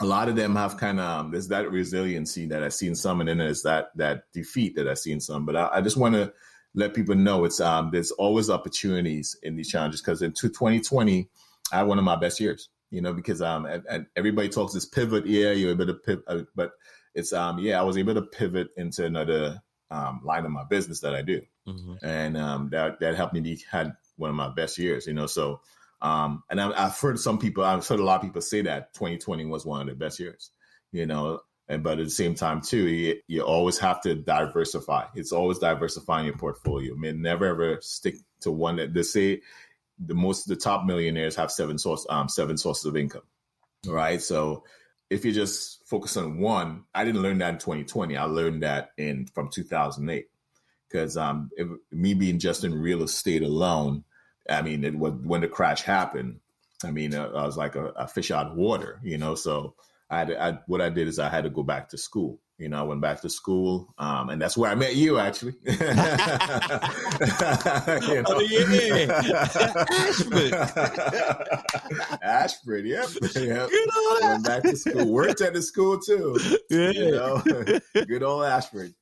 [0.00, 3.20] a lot of them have kind of um, there's that resiliency that I've seen some,
[3.20, 5.44] and then there's that that defeat that I've seen some.
[5.44, 6.32] But I, I just want to
[6.76, 11.28] let people know it's um there's always opportunities in these challenges because in 2020
[11.72, 14.74] I had one of my best years, you know, because um and, and everybody talks
[14.74, 16.72] this pivot, yeah, you're able to pivot, uh, but
[17.14, 19.60] it's um yeah, I was able to pivot into another
[19.90, 21.94] um, line of my business that I do, mm-hmm.
[22.02, 25.26] and um that that helped me had one of my best years, you know.
[25.26, 25.60] So
[26.02, 28.94] um and I, I've heard some people, I've heard a lot of people say that
[28.94, 30.50] 2020 was one of their best years,
[30.92, 35.04] you know and but at the same time too you, you always have to diversify
[35.14, 39.40] it's always diversifying your portfolio I mean never ever stick to one that they say
[39.98, 43.22] the most the top millionaires have seven source um seven sources of income
[43.86, 44.64] right so
[45.08, 48.90] if you just focus on one i didn't learn that in 2020 i learned that
[48.96, 50.28] in from 2008
[50.88, 54.04] because um it, me being just in real estate alone
[54.48, 56.38] i mean it was when the crash happened
[56.84, 59.74] i mean uh, i was like a, a fish out of water you know so
[60.08, 62.40] I, had, I what I did is I had to go back to school.
[62.58, 65.18] You know, I went back to school, um, and that's where I met you.
[65.18, 65.98] Actually, you know?
[68.28, 69.20] oh yeah,
[69.82, 70.54] Ashford,
[72.22, 73.68] Ashford, yep, yep.
[74.22, 76.38] Went back to school, worked at the school too.
[76.70, 77.42] Yeah, you know,
[78.06, 78.94] good old Ashford.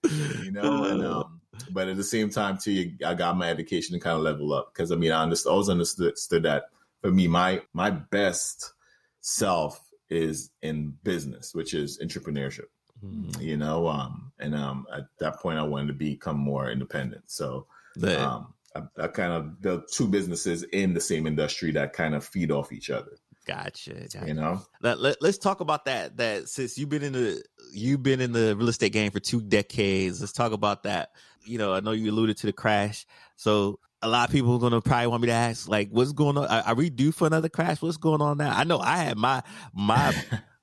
[0.42, 1.33] You know, and um,
[1.70, 4.72] but at the same time too, I got my education to kind of level up
[4.72, 6.64] because I mean, I understood, always understood that
[7.00, 8.72] for me, my my best
[9.20, 9.80] self
[10.10, 12.66] is in business, which is entrepreneurship.
[13.04, 13.42] Mm-hmm.
[13.42, 17.24] You know, um, and um, at that point, I wanted to become more independent.
[17.26, 17.66] So,
[18.02, 22.24] um, I, I kind of built two businesses in the same industry that kind of
[22.24, 23.18] feed off each other.
[23.46, 24.24] Gotcha, gotcha.
[24.26, 26.16] You know, let, let, us talk about that.
[26.16, 27.42] That since you've been in the
[27.72, 31.10] you've been in the real estate game for two decades, let's talk about that.
[31.44, 33.06] You know, I know you alluded to the crash.
[33.36, 36.38] So a lot of people are gonna probably want me to ask, like, what's going
[36.38, 36.46] on?
[36.46, 37.82] Are, we due for another crash?
[37.82, 38.56] What's going on now?
[38.56, 39.42] I know I had my
[39.74, 40.14] my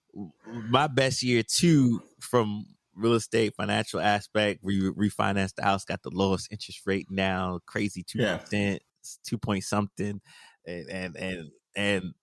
[0.45, 2.65] my best year too from
[2.95, 4.61] real estate financial aspect.
[4.63, 8.81] We refinanced the house, got the lowest interest rate now, crazy two percent,
[9.23, 10.19] two point something,
[10.65, 12.13] and and and and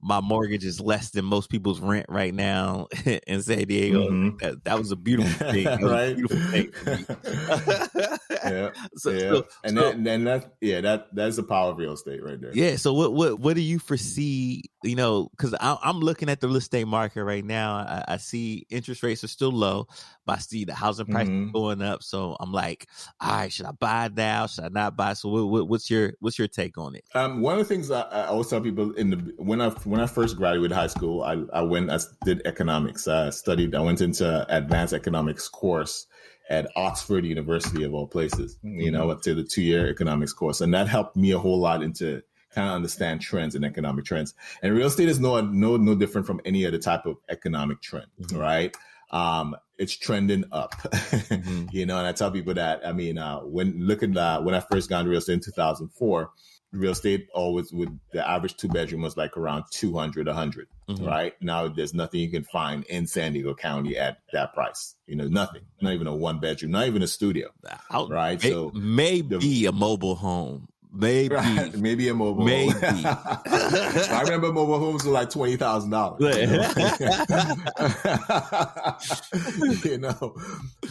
[0.00, 2.86] my mortgage is less than most people's rent right now
[3.26, 4.08] in San Diego.
[4.08, 4.36] Mm-hmm.
[4.38, 5.66] That, that, was a beautiful thing.
[5.82, 6.14] right?
[6.14, 6.72] beautiful thing.
[8.30, 8.70] yeah.
[8.96, 9.30] So, yeah.
[9.30, 12.40] So, and so, that, and that, yeah, that that's the power of real estate right
[12.40, 12.52] there.
[12.54, 12.76] Yeah.
[12.76, 14.62] So what what what do you foresee?
[14.84, 17.74] You know, because I'm looking at the real estate market right now.
[17.74, 19.88] I, I, see interest rates are still low,
[20.28, 21.52] I see the housing price mm-hmm.
[21.52, 22.02] going up.
[22.02, 22.86] So I'm like,
[23.20, 24.46] all right, should I buy now?
[24.46, 25.14] Should I not buy?
[25.14, 27.04] So what, what, what's your what's your take on it?
[27.14, 30.00] Um, one of the things I, I always tell people in the when I when
[30.00, 33.08] I first graduated high school, I, I went, I did economics.
[33.08, 36.06] I studied, I went into advanced economics course
[36.48, 38.80] at Oxford University of all places, mm-hmm.
[38.80, 39.20] you know, mm-hmm.
[39.20, 40.60] to the two year economics course.
[40.60, 42.22] And that helped me a whole lot into
[42.54, 44.34] kind of understand trends and economic trends.
[44.62, 48.06] And real estate is no, no, no different from any other type of economic trend,
[48.20, 48.38] mm-hmm.
[48.38, 48.76] right?
[49.10, 51.66] Um, it's trending up, mm-hmm.
[51.70, 54.60] you know, and I tell people that, I mean, uh, when looking at, when I
[54.60, 56.30] first got into real estate in 2004,
[56.72, 61.04] real estate always would the average two bedroom was like around 200 100 mm-hmm.
[61.04, 61.34] right?
[61.40, 64.94] Now there's nothing you can find in san diego county at that price.
[65.06, 65.62] You know nothing.
[65.80, 67.48] Not even a one bedroom not even a studio.
[67.90, 68.42] I'll, right?
[68.42, 70.67] may, so maybe the, a mobile home
[71.00, 71.78] Maybe, right.
[71.78, 72.44] maybe a mobile.
[72.44, 72.46] Home.
[72.46, 72.74] Maybe.
[72.82, 76.18] I remember mobile homes were like twenty thousand dollars.
[79.84, 80.34] You know,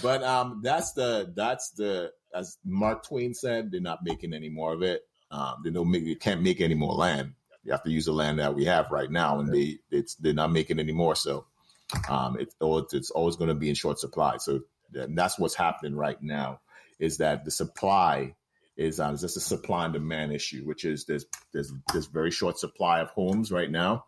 [0.01, 4.73] but um, that's the that's the as Mark Twain said, they're not making any more
[4.73, 5.01] of it.
[5.29, 7.33] Um, they don't make, they can't make any more land.
[7.63, 10.33] You have to use the land that we have right now, and they it's they're
[10.33, 11.15] not making any more.
[11.15, 11.47] So
[12.07, 12.55] um, it's
[12.93, 14.37] it's always going to be in short supply.
[14.37, 16.61] So that's what's happening right now.
[16.97, 18.36] Is that the supply
[18.77, 22.59] is um, just a supply and demand issue, which is there's there's there's very short
[22.59, 24.05] supply of homes right now,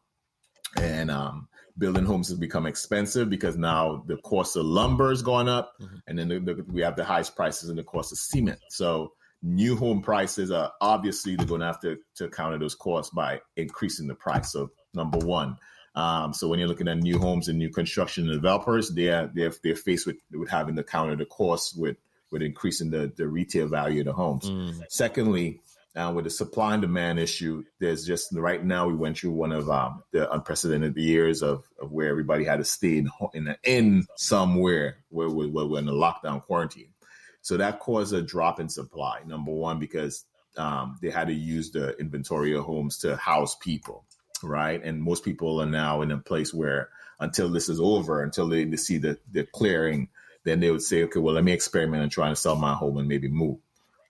[0.78, 1.48] and um,
[1.78, 5.96] building homes has become expensive because now the cost of lumber is going up, mm-hmm.
[6.08, 8.60] and then the, the, we have the highest prices in the cost of cement.
[8.70, 13.14] So new home prices are obviously they're going to have to, to counter those costs
[13.14, 14.54] by increasing the price.
[14.54, 15.58] of number one.
[15.96, 19.76] Um, so when you're looking at new homes and new construction developers, they're they're they're
[19.76, 21.98] faced with with having to counter the costs with
[22.32, 24.50] with increasing the the retail value of the homes.
[24.50, 24.84] Mm.
[24.90, 25.62] Secondly,
[25.96, 29.52] uh, with the supply and demand issue, there's just right now we went through one
[29.52, 34.06] of um, the unprecedented years of, of where everybody had to stay in in, in
[34.16, 36.94] somewhere where, we're in a lockdown quarantine.
[37.42, 39.22] So that caused a drop in supply.
[39.26, 40.26] Number one, because
[40.58, 44.06] um, they had to use the inventory of homes to house people,
[44.44, 44.84] right?
[44.84, 48.66] And most people are now in a place where until this is over, until they,
[48.66, 50.10] they see the, the clearing,
[50.44, 52.98] then they would say, okay, well, let me experiment and try and sell my home
[52.98, 53.58] and maybe move,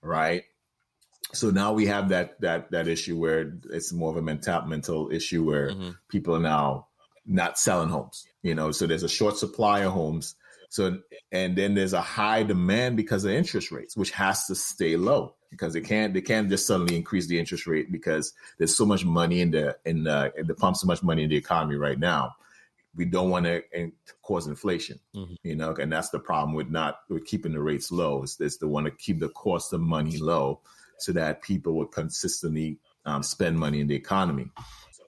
[0.02, 0.44] right?
[1.32, 5.10] So now we have that that that issue where it's more of a mental mental
[5.12, 5.90] issue where mm-hmm.
[6.08, 6.88] people are now
[7.26, 8.26] not selling homes.
[8.42, 10.34] You know, so there's a short supply of homes.
[10.70, 10.98] So
[11.30, 15.34] and then there's a high demand because of interest rates, which has to stay low
[15.50, 19.04] because they can't they can't just suddenly increase the interest rate because there's so much
[19.04, 21.98] money in the in the, in the pump so much money in the economy right
[21.98, 22.34] now.
[22.94, 23.62] We don't want to
[24.22, 25.34] cause inflation, mm-hmm.
[25.42, 28.22] you know, and that's the problem with not with keeping the rates low.
[28.22, 30.60] Is, is to want to keep the cost of money low
[30.98, 34.50] so that people would consistently um, spend money in the economy.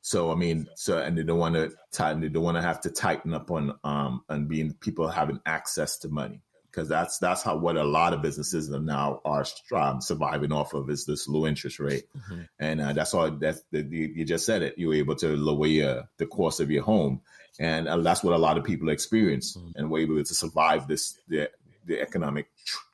[0.01, 2.21] So I mean, so and they don't want to tighten.
[2.21, 5.99] They don't want to have to tighten up on um on being people having access
[5.99, 6.43] to money
[6.73, 9.45] because that's that's how what a lot of businesses are now are
[9.75, 12.43] um, surviving off of is this low interest rate, mm-hmm.
[12.59, 13.31] and uh, that's all.
[13.31, 14.79] That's the, you just said it.
[14.79, 17.21] You were able to lower your, the cost of your home,
[17.61, 19.71] and uh, that's what a lot of people experience, mm-hmm.
[19.77, 21.51] and were able to survive this the
[21.85, 22.49] the economic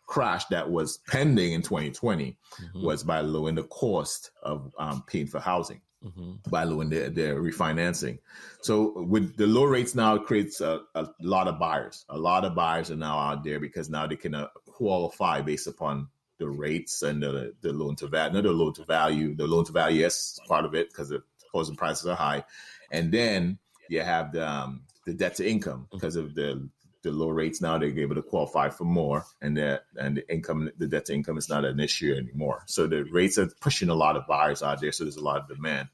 [0.09, 2.85] crash that was pending in 2020 mm-hmm.
[2.85, 5.81] was by lowering the cost of um, paying for housing.
[6.05, 6.49] Mm-hmm.
[6.49, 8.21] by lowering their, their refinancing.
[8.63, 12.05] So with the low rates now, it creates a, a, lot of buyers.
[12.09, 15.67] A lot of buyers are now out there because now they can uh, qualify based
[15.67, 16.07] upon
[16.39, 19.65] the rates and the, the loan to value, not the loan to value, the loan
[19.65, 21.21] to value, yes, part of it because the
[21.53, 22.45] housing prices are high.
[22.93, 26.69] And then you have the, um, the debt to income because of the
[27.03, 30.71] the low rates now they're able to qualify for more and that and the income
[30.79, 32.65] the debt to income is not an issue anymore.
[32.67, 35.41] So the rates are pushing a lot of buyers out there so there's a lot
[35.41, 35.89] of demand.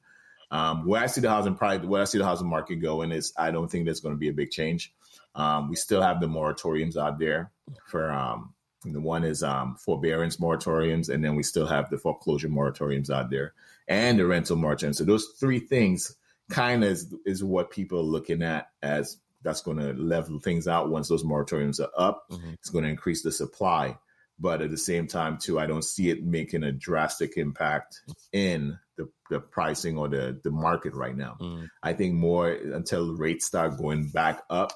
[0.51, 3.33] Um, where i see the housing price where i see the housing market going is
[3.37, 4.93] i don't think there's going to be a big change.
[5.35, 7.51] Um, we still have the moratoriums out there
[7.87, 12.49] for um, the one is um, forbearance moratoriums and then we still have the foreclosure
[12.49, 13.55] moratoriums out there
[13.89, 14.97] and the rental moratoriums.
[14.97, 16.15] So those three things
[16.51, 20.67] kind of is, is what people are looking at as that's going to level things
[20.67, 22.25] out once those moratoriums are up.
[22.31, 22.55] Mm-hmm.
[22.55, 23.99] It's going to increase the supply.
[24.39, 28.01] But at the same time, too, I don't see it making a drastic impact
[28.33, 31.37] in the, the pricing or the, the market right now.
[31.41, 31.69] Mm.
[31.83, 34.73] I think more until rates start going back up,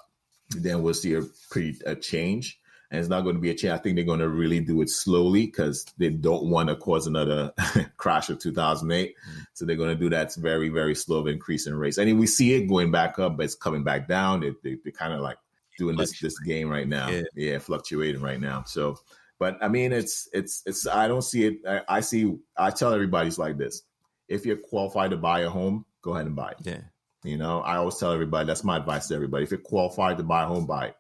[0.51, 2.58] then we'll see a pretty a change
[2.91, 3.73] and it's not going to be a change.
[3.73, 7.07] I think they're going to really do it slowly because they don't want to cause
[7.07, 7.53] another
[7.99, 9.15] crash of 2008.
[9.15, 9.41] Mm-hmm.
[9.53, 11.99] So they're going to do that very, very slow of increase in rates.
[11.99, 14.41] I mean, we see it going back up, but it's coming back down.
[14.41, 15.37] They, they, are kind of like
[15.77, 17.09] doing this this game right now.
[17.11, 17.23] Yeah.
[17.35, 18.65] yeah, fluctuating right now.
[18.67, 18.99] So,
[19.39, 20.87] but I mean, it's it's it's.
[20.87, 21.59] I don't see it.
[21.69, 22.39] I, I see.
[22.57, 23.83] I tell everybody's like this:
[24.29, 26.59] if you're qualified to buy a home, go ahead and buy it.
[26.63, 26.81] Yeah.
[27.23, 29.45] You know, I always tell everybody that's my advice to everybody.
[29.45, 30.97] If you're qualified to buy a home, buy it.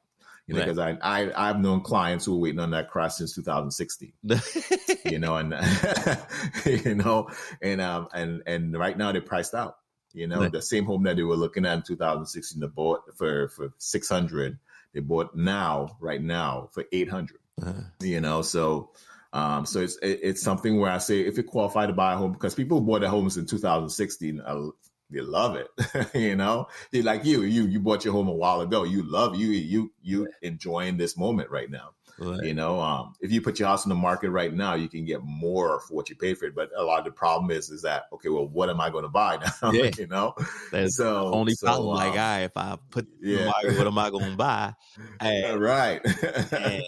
[0.49, 0.99] You know, because right.
[1.03, 4.13] I, I I've known clients who were waiting on that crash since 2016.
[5.05, 5.55] you know, and
[6.65, 7.29] you know,
[7.61, 9.77] and um and and right now they're priced out.
[10.15, 10.51] You know, right.
[10.51, 14.59] the same home that they were looking at in 2016, they bought for for 600.
[14.95, 17.39] They bought now, right now, for 800.
[17.61, 17.73] Uh-huh.
[18.01, 18.93] You know, so
[19.33, 22.33] um, so it's it's something where I say if you qualify to buy a home
[22.33, 24.69] because people bought their homes in 2016, uh,
[25.11, 25.69] they love it.
[26.15, 28.85] you know, they like you, you, you bought your home a while ago.
[28.85, 31.91] You love you, you, you enjoying this moment right now.
[32.21, 32.43] Right.
[32.43, 35.05] You know, um, if you put your house in the market right now, you can
[35.05, 36.55] get more for what you pay for it.
[36.55, 38.29] But a lot of the problem is, is that okay?
[38.29, 39.71] Well, what am I going to buy now?
[39.71, 39.91] Yeah.
[39.97, 40.35] you know,
[40.73, 41.91] that's so only so, problem.
[41.91, 43.45] Um, like, I if I put yeah.
[43.45, 44.75] market, what am I going to buy?
[45.21, 46.01] And, right.
[46.53, 46.83] and,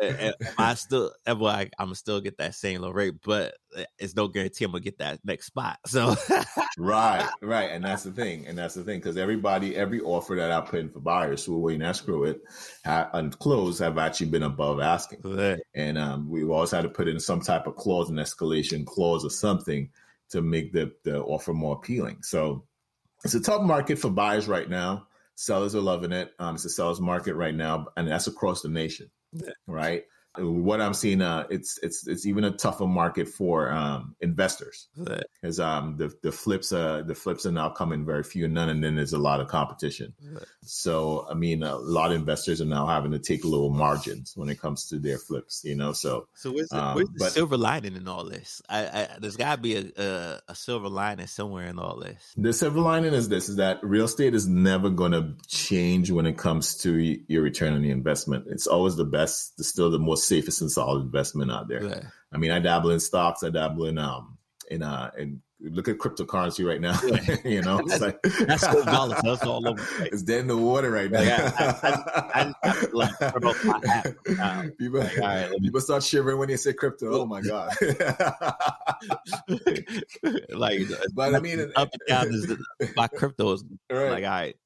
[0.00, 3.54] and, I still, like, I'm still get that same low rate, but
[3.98, 5.78] it's no guarantee I'm gonna get that next spot.
[5.86, 6.14] So
[6.78, 10.50] right, right, and that's the thing, and that's the thing because everybody, every offer that
[10.50, 12.40] I put in for buyers who are waiting escrow it
[12.84, 15.60] and close have actually been above asking, right.
[15.74, 19.24] and um, we've always had to put in some type of clause, an escalation clause
[19.24, 19.90] or something
[20.30, 22.22] to make the the offer more appealing.
[22.22, 22.64] So
[23.24, 25.06] it's a tough market for buyers right now.
[25.34, 26.32] Sellers are loving it.
[26.38, 29.50] Um, it's a seller's market right now, and that's across the nation, yeah.
[29.66, 30.04] right?
[30.36, 35.58] What I'm seeing, uh, it's it's it's even a tougher market for um, investors because
[35.60, 38.82] um, the the flips uh, the flips are now coming very few and none, and
[38.82, 40.14] then there's a lot of competition.
[40.22, 40.44] Right.
[40.62, 44.48] So I mean, a lot of investors are now having to take little margins when
[44.48, 45.62] it comes to their flips.
[45.64, 48.62] You know, so so where's the, um, where's the but, silver lining in all this?
[48.68, 52.34] I, I, there's got to be a, a, a silver lining somewhere in all this.
[52.36, 56.26] The silver lining is this: is that real estate is never going to change when
[56.26, 58.46] it comes to your return on the investment.
[58.48, 61.82] It's always the best, it's still the most safest and solid investment out there.
[61.84, 62.00] Yeah.
[62.32, 63.42] I mean, I dabble in stocks.
[63.42, 64.38] I dabble in um
[64.70, 66.98] in uh in look at cryptocurrency right now.
[67.48, 69.34] you know, it's like That's so volatile.
[69.34, 69.82] That's all over.
[70.04, 71.20] it's dead in the water right now.
[72.92, 73.18] Like
[74.78, 77.20] people, Like, all right, me- people start shivering when they say crypto.
[77.22, 77.72] Oh my god!
[80.50, 80.82] like,
[81.14, 82.52] but I mean, up and down is
[82.96, 84.10] my crypto is right.
[84.10, 84.56] like, all right,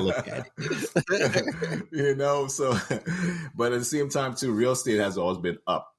[0.00, 1.82] look at it.
[1.92, 2.72] you know, so
[3.54, 5.90] but at the same time too, real estate has always been up.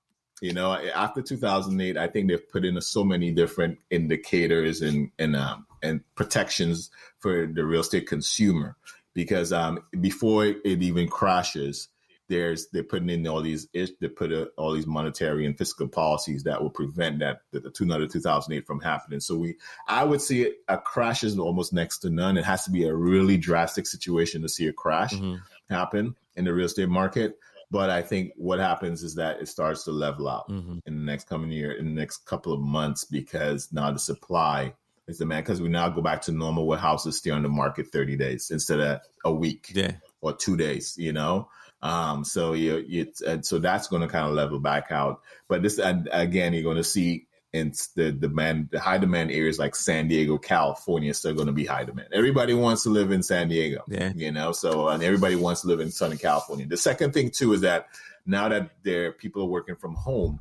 [0.41, 5.35] You know, after 2008, I think they've put in so many different indicators and and
[5.35, 8.75] um, and protections for the real estate consumer
[9.13, 11.87] because um, before it even crashes,
[12.27, 16.43] there's they're putting in all these they put uh, all these monetary and fiscal policies
[16.43, 19.19] that will prevent that the, the 2008 from happening.
[19.19, 19.55] So we,
[19.87, 22.37] I would see it, a crash is almost next to none.
[22.37, 25.41] It has to be a really drastic situation to see a crash Mhm.
[25.69, 27.37] happen in the real estate market.
[27.71, 30.81] But I think what happens is that it starts to level out Mhm.
[30.85, 34.73] in the next coming year, in the next couple of months, because now the supply
[35.07, 35.45] is demand.
[35.45, 38.49] Because we now go back to normal where houses stay on the market 30 days
[38.51, 39.93] instead of a week Yeah.
[40.21, 41.49] or two days, you know?
[41.85, 45.21] Um, so you, you and so that's going to kind of level back out.
[45.47, 49.59] But this, and again, you're going to see in the demand, the high demand areas
[49.59, 52.09] like San Diego, California, still going to be high demand.
[52.11, 54.11] Everybody wants to live in San Diego, Yeah.
[54.15, 56.65] you know, so, and everybody wants to live in Southern California.
[56.65, 57.87] The second thing too is that
[58.25, 60.39] now that there people are working from home,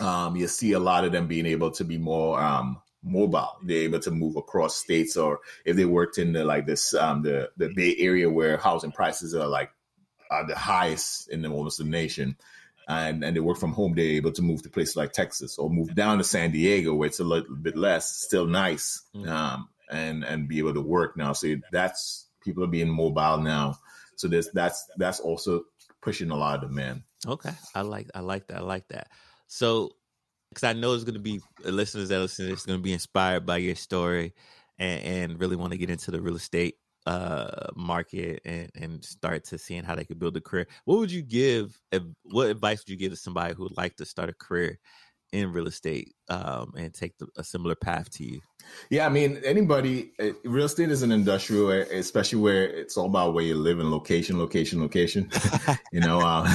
[0.00, 3.58] um, you see a lot of them being able to be more, um, mobile.
[3.62, 7.22] They're able to move across states, or if they worked in the like this um,
[7.22, 9.70] the the Bay Area where housing prices are like
[10.34, 12.36] are the highest in the almost the nation,
[12.88, 15.70] and and they work from home, they're able to move to places like Texas or
[15.70, 19.28] move down to San Diego where it's a little bit less, still nice, Mhm.
[19.28, 21.32] um, and and be able to work now.
[21.32, 23.78] So that's people are being mobile now.
[24.16, 25.62] So there's that's that's also
[26.02, 27.02] pushing a lot of demand.
[27.26, 28.58] Okay, I like I like that.
[28.58, 29.08] I like that.
[29.46, 29.96] So,
[30.50, 33.46] because I know there's going to be listeners that listen, that's going to be inspired
[33.46, 34.34] by your story,
[34.78, 36.76] and, and really want to get into the real estate
[37.06, 40.66] uh market and and start to seeing how they could build a career.
[40.84, 41.78] What would you give?
[42.24, 44.78] What advice would you give to somebody who would like to start a career
[45.34, 48.40] in real estate um, and take the, a similar path to you?
[48.88, 53.06] Yeah, I mean, anybody, uh, real estate is an industrial, uh, especially where it's all
[53.06, 55.30] about where you live and location, location, location.
[55.92, 56.46] you know, um,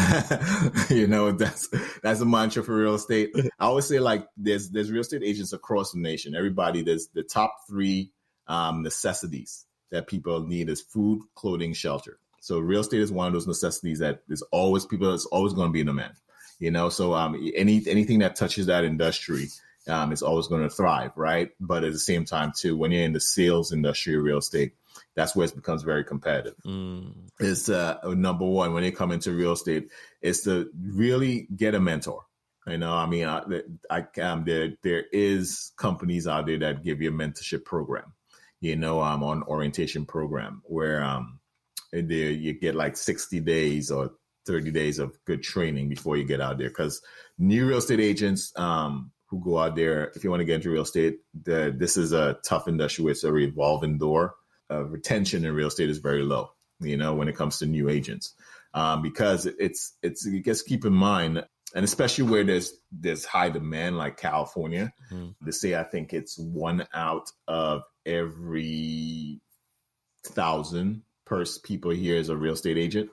[0.90, 1.68] you know that's
[2.02, 3.32] that's a mantra for real estate.
[3.60, 6.34] I always say like there's there's real estate agents across the nation.
[6.34, 8.12] Everybody, there's the top three
[8.48, 12.20] um, necessities that people need is food, clothing, shelter.
[12.42, 15.14] So real estate is one of those necessities that is always people.
[15.14, 16.14] It's always going to be in demand.
[16.60, 19.48] You know, so um, any anything that touches that industry
[19.88, 21.52] um, is always going to thrive, right?
[21.60, 24.74] But at the same time, too, when you're in the sales industry real estate,
[25.16, 26.56] that's where it becomes very competitive.
[26.66, 29.90] Mm, Is uh, number one when they come into real estate
[30.22, 32.24] is to really get a mentor.
[32.68, 33.42] You know, I mean, I,
[33.90, 38.14] I um, there there is companies out there that give you a mentorship program.
[38.62, 41.40] You know, um, on orientation program where um,
[41.92, 44.12] there you get like sixty days or
[44.46, 46.70] 30 days of good training before you get out there.
[46.70, 47.02] Because
[47.38, 50.72] new real estate agents um, who go out there if you want to get into
[50.72, 54.36] real estate the, this is a tough industry it's a revolving door.
[54.72, 56.50] Uh, retention in real estate is very low
[56.80, 58.34] you know when it comes to new agents.
[58.74, 61.44] Um, because it's it's you guess keep in mind
[61.76, 65.36] and especially where there's there's high demand like california Mhm.
[65.46, 69.40] to say i think it's one out of every
[70.26, 73.10] thousand pers- people here is a real estate agent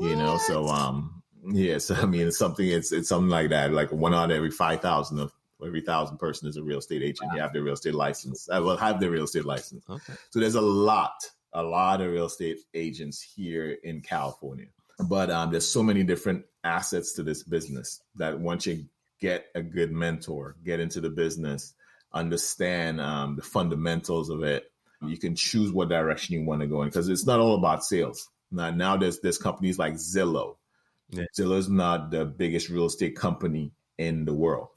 [0.00, 1.22] you know so um
[1.52, 4.50] yes i mean it's something it's it's something like that like one out of every
[4.50, 5.32] 5000 of
[5.64, 7.32] every thousand person is a real estate agent.
[7.34, 9.84] You have their real estate license i will have their real estate license.
[9.90, 10.14] Okay.
[10.30, 11.14] so there's a lot
[11.52, 14.68] a lot of real estate agents here in california
[15.08, 18.84] but um there's so many different assets to this business that once you
[19.20, 21.74] get a good mentor get into the business
[22.12, 24.70] understand um, the fundamentals of it
[25.02, 27.84] you can choose what direction you want to go in because it's not all about
[27.84, 30.56] sales now, now there's there's companies like Zillow.
[31.10, 31.24] Yeah.
[31.38, 34.68] Zillow's not the biggest real estate company in the world,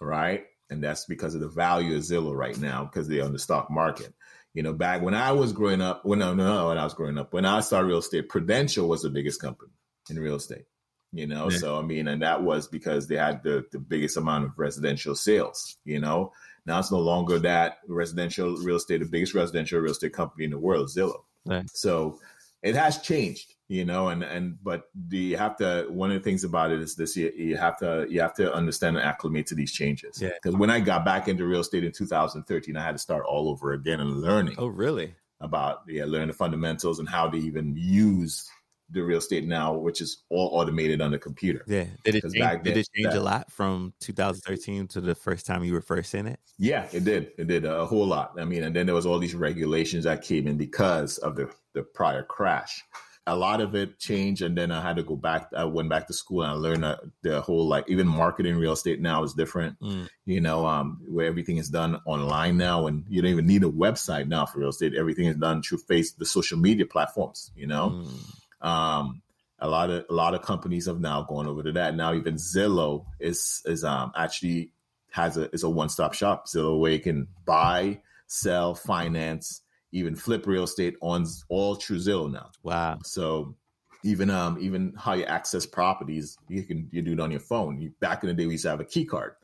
[0.00, 0.44] right?
[0.70, 3.70] And that's because of the value of Zillow right now because they're on the stock
[3.70, 4.12] market.
[4.54, 7.18] You know, back when I was growing up, when no, no, when I was growing
[7.18, 9.72] up, when I started real estate, Prudential was the biggest company
[10.08, 10.64] in real estate.
[11.12, 11.58] You know, Yeah.
[11.58, 15.14] so I mean, and that was because they had the, the biggest amount of residential
[15.16, 15.76] sales.
[15.84, 16.32] You know,
[16.66, 20.50] now it's no longer that residential real estate, the biggest residential real estate company in
[20.52, 21.22] the world, Zillow.
[21.44, 21.68] Right.
[21.70, 22.20] So
[22.62, 25.86] it has changed, you know, and and but do you have to?
[25.88, 28.52] One of the things about it is this: you, you have to you have to
[28.54, 30.20] understand and acclimate to these changes.
[30.22, 30.30] Yeah.
[30.40, 33.48] Because when I got back into real estate in 2013, I had to start all
[33.48, 35.14] over again and learning Oh, really?
[35.40, 38.48] about yeah, learn the fundamentals and how to even use
[38.90, 41.64] the real estate now, which is all automated on the computer.
[41.66, 41.86] Yeah.
[42.04, 45.64] Did it change, back did it change a lot from 2013 to the first time
[45.64, 46.40] you were first in it?
[46.58, 47.32] Yeah, it did.
[47.38, 48.34] It did a whole lot.
[48.38, 51.50] I mean, and then there was all these regulations that came in because of the
[51.72, 52.84] the prior crash.
[53.26, 55.50] A lot of it changed, and then I had to go back.
[55.56, 58.72] I went back to school and I learned that the whole like even marketing real
[58.72, 59.78] estate now is different.
[59.80, 60.08] Mm.
[60.24, 63.68] You know, um, where everything is done online now, and you don't even need a
[63.68, 64.94] website now for real estate.
[64.96, 67.52] Everything is done through face the social media platforms.
[67.54, 68.39] You know, Mm.
[68.60, 69.22] Um,
[69.58, 71.94] a lot of a lot of companies have now gone over to that.
[71.94, 74.72] Now even Zillow is is um actually
[75.10, 76.46] has a is a one stop shop.
[76.46, 82.30] Zillow where you can buy, sell, finance, even flip real estate on all through Zillow
[82.30, 82.50] now.
[82.62, 82.98] Wow.
[83.04, 83.54] So
[84.02, 87.80] even um even how you access properties, you can you do it on your phone.
[87.80, 89.34] You, back in the day, we used to have a key card.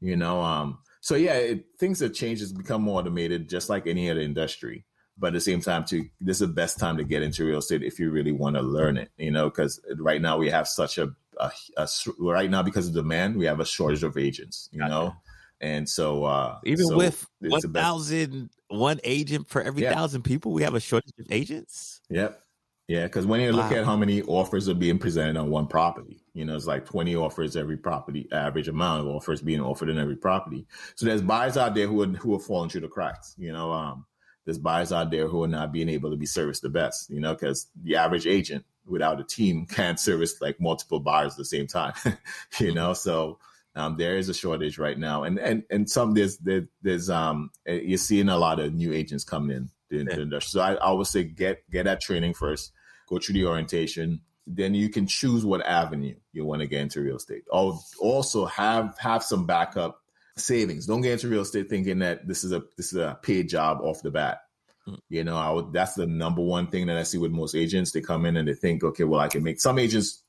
[0.00, 0.78] You know, um.
[1.00, 2.42] So yeah, it, things have changed.
[2.42, 4.84] It's become more automated, just like any other industry.
[5.18, 7.58] But at the same time, to this is the best time to get into real
[7.58, 9.10] estate if you really want to learn it.
[9.18, 11.88] You know, because right now we have such a, a, a
[12.18, 14.68] right now because of demand, we have a shortage of agents.
[14.72, 15.14] You know,
[15.60, 19.94] and so uh Even so with it's 1,000, one agent for every Yeah.
[19.94, 22.00] thousand people, we have a shortage of agents.
[22.10, 22.42] Yep.
[22.88, 26.20] Yeah, because when you look at how many offers are being presented on one property,
[26.34, 29.98] you know, it's like 20 offers every property, average amount of offers being offered in
[29.98, 30.66] every property.
[30.96, 33.72] So there's buyers out there who are, who are falling through the cracks, you know.
[33.72, 34.04] Um,
[34.44, 37.20] there's buyers out there who are not being able to be serviced the best, you
[37.20, 41.44] know, because the average agent without a team can't service like multiple buyers at the
[41.44, 41.92] same time,
[42.60, 42.92] you know.
[42.92, 43.38] So
[43.76, 47.50] um, there is a shortage right now, and and and some there's there, there's um
[47.66, 50.16] eh, you're seeing a lot of new agents coming in the, Yeah.
[50.16, 50.58] the industry.
[50.58, 52.72] So I, I would say get get that training first,
[53.08, 57.00] go through the orientation, then you can choose what avenue you want to get into
[57.00, 57.44] real estate.
[57.54, 60.01] Al- Also have have some backup
[60.36, 60.86] savings.
[60.86, 63.80] Don't get into real estate thinking that this is a this is a paid job
[63.82, 64.42] off the bat.
[64.86, 64.98] Mm.
[65.08, 67.92] You know, I would, that's the number one thing that I see with most agents.
[67.92, 69.60] They come in and they think, okay, well, I can make.
[69.60, 70.22] Some agents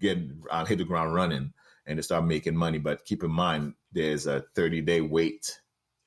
[0.00, 0.18] get
[0.50, 1.52] uh, hit the ground running
[1.86, 5.60] and they start making money, but keep in mind there's a 30 day wait.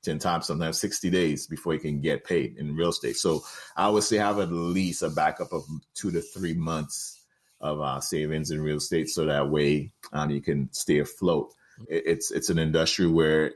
[0.04, 3.16] 10 times, sometimes 60 days before you can get paid in real estate.
[3.18, 3.44] So
[3.78, 5.64] I would say have at least a backup of
[5.94, 7.24] two to three months
[7.60, 11.54] of uh, savings in real estate, so that way um, you can stay afloat.
[11.90, 13.54] It, it's it's an industry where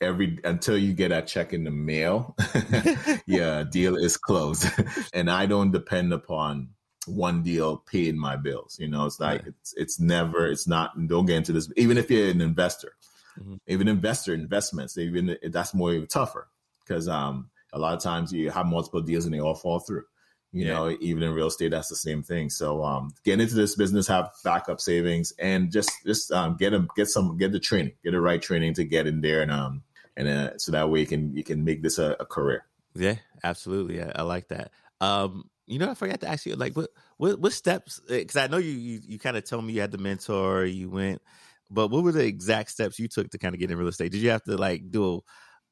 [0.00, 2.36] every until you get a check in the mail,
[3.26, 4.66] yeah, deal is closed,
[5.14, 6.70] and I don't depend upon
[7.06, 8.76] one deal paying my bills.
[8.78, 10.90] You know, it's like it's it's never it's not.
[11.08, 11.70] Don't get into this.
[11.76, 12.92] Even if you're an investor,
[13.40, 13.60] Mhm.
[13.66, 16.48] even investor investments, even that's more even tougher
[16.80, 20.04] because um a lot of times you have multiple deals and they all fall through.
[20.52, 20.74] You Yeah.
[20.74, 22.50] know, even in real estate, that's the same thing.
[22.50, 26.88] So um get into this business, have backup savings, and just just um get them
[26.94, 29.82] get some get the training, get the right training to get in there, and um
[30.16, 32.66] and uh, so that way you can you can make this a, a career.
[32.94, 34.02] Yeah, absolutely.
[34.02, 34.70] I, I like that.
[35.00, 38.00] Um, you know, I forgot to ask you, like, what what, what steps?
[38.06, 40.90] Because I know you you, you kind of told me you had the mentor, you
[40.90, 41.22] went,
[41.70, 44.12] but what were the exact steps you took to kind of get in real estate?
[44.12, 45.18] Did you have to like do a,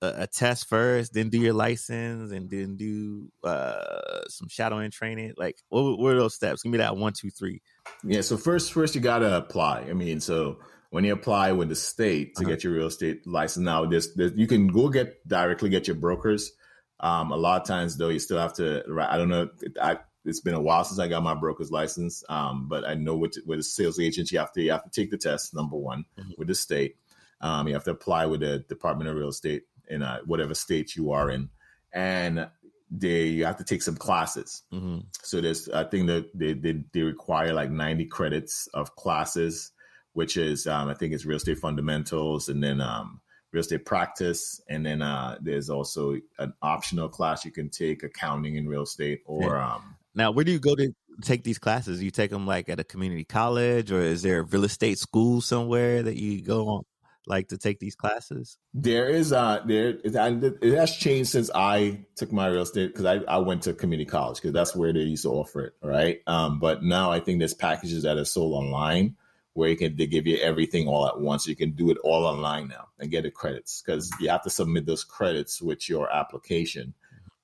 [0.03, 5.35] a test first, then do your license, and then do uh some shadowing training?
[5.37, 6.63] Like, what, what were those steps?
[6.63, 7.61] Give me that one, two, three.
[8.05, 8.23] Yeah.
[8.23, 9.87] So first, first you gotta apply.
[9.91, 10.59] I mean, so
[10.91, 12.51] when you apply with the state to Uh-huh.
[12.51, 15.97] get your real estate license, now there's, there's you can go get directly get your
[15.97, 16.53] brokers.
[16.99, 18.83] Um, a lot of times though, you still have to.
[19.09, 19.49] I don't know.
[19.81, 23.17] I, it's been a while since I got my broker's license, um, but I know
[23.17, 25.55] with with a sales agent, you have to you have to take the test.
[25.55, 26.37] Number one, Mhm.
[26.37, 26.97] with the state,
[27.41, 30.97] um, you have to apply with the Department of Real Estate in uh, whatever state
[30.97, 31.51] you are in,
[31.93, 32.49] and
[32.91, 34.63] they you have to take some classes.
[34.71, 39.73] hmm So there's, I think that they, they, they require like 90 credits of classes,
[40.13, 43.21] which is, um, I think it's real estate fundamentals and then, um,
[43.53, 44.61] real estate practice.
[44.69, 49.21] And then, uh, there's also an optional class you can take accounting in real estate
[49.25, 52.03] or, um, Now, where do you go to take these classes?
[52.03, 55.41] You take them like at a community college, or is there a real estate school
[55.41, 56.83] somewhere that you go on,
[57.27, 58.59] like to take these classes?
[58.75, 63.17] There is uh there it, has changed since I took my real estate because I,
[63.29, 66.21] I went to community college because that's where they used to offer it, right?
[66.27, 69.17] Um, but now I think there's packages that are sold online
[69.55, 71.47] where you can they give you everything all at once.
[71.47, 74.51] You can do it all online now and get the credits because you have to
[74.51, 76.95] submit those credits with your application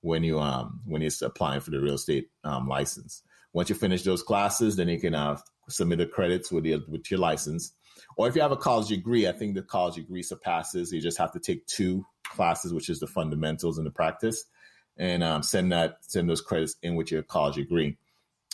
[0.00, 3.22] when you um when you're applying for the real estate um, license.
[3.52, 7.10] Once you finish those classes, then you can uh, submit the credits with your with
[7.10, 7.72] your license.
[8.16, 10.92] Or if you have a college degree, I think the college degree surpasses.
[10.92, 14.44] You just have to take two classes, which is the fundamentals and the practice,
[14.96, 17.96] and um, send that send those credits in with your college degree.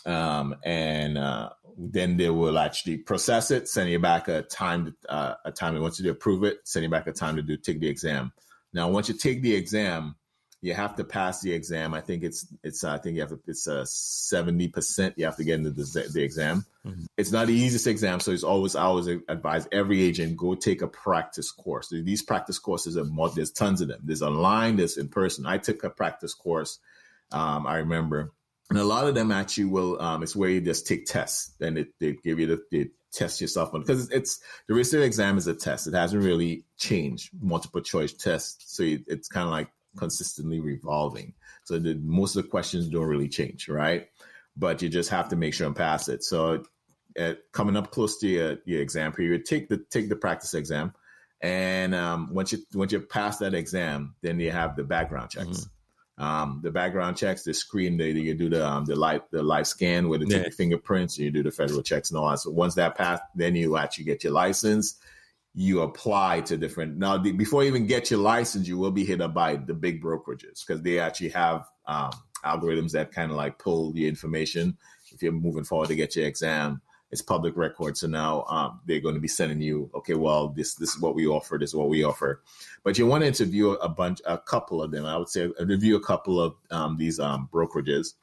[0.04, 5.34] Um, and uh, then they will actually process it, send you back a time uh,
[5.44, 7.88] a time once you approve it, send you back a time to do take the
[7.88, 8.32] exam.
[8.72, 10.16] Now, once you take the exam,
[10.62, 11.92] you have to pass the exam.
[11.92, 15.36] I think it's it's I think you have to, it's a seventy percent you have
[15.36, 16.64] to get into the, the exam.
[16.86, 17.04] Mm-hmm.
[17.16, 20.80] It's not the easiest exam, so it's always I always advise every agent go take
[20.80, 21.88] a practice course.
[21.90, 24.00] These practice courses are more, there's tons of them.
[24.04, 25.46] There's online, there's in person.
[25.46, 26.78] I took a practice course.
[27.32, 28.32] Um, I remember,
[28.70, 30.00] and a lot of them actually will.
[30.00, 33.40] Um, it's where you just take tests, and it, they give you the, the test
[33.40, 35.88] yourself on because it's the real exam is a test.
[35.88, 41.34] It hasn't really changed multiple choice test, so it's kind of like consistently revolving.
[41.64, 44.08] So the, most of the questions don't really change, right?
[44.56, 46.24] But you just have to make sure and pass it.
[46.24, 46.64] So
[47.16, 50.94] at, coming up close to your, your exam period, take the take the practice exam,
[51.40, 55.48] and um, once you once you pass that exam, then you have the background checks.
[55.48, 55.68] Mm-hmm.
[56.18, 59.66] Um, the background checks, the screen, they, you do the um, the live the live
[59.66, 60.42] scan where they take yeah.
[60.42, 62.38] your fingerprints, and you do the federal checks and all that.
[62.38, 64.96] So once that passed, then you actually get your license
[65.54, 69.04] you apply to different now the, before you even get your license you will be
[69.04, 72.10] hit up by the big brokerages because they actually have um,
[72.44, 74.76] algorithms that kind of like pull the information
[75.12, 76.80] if you're moving forward to get your exam.
[77.10, 80.76] It's public record so now um, they're going to be sending you okay well this
[80.76, 82.40] this is what we offer this is what we offer.
[82.84, 85.04] But you want to interview a bunch a couple of them.
[85.04, 88.14] I would say review a couple of um, these um, brokerages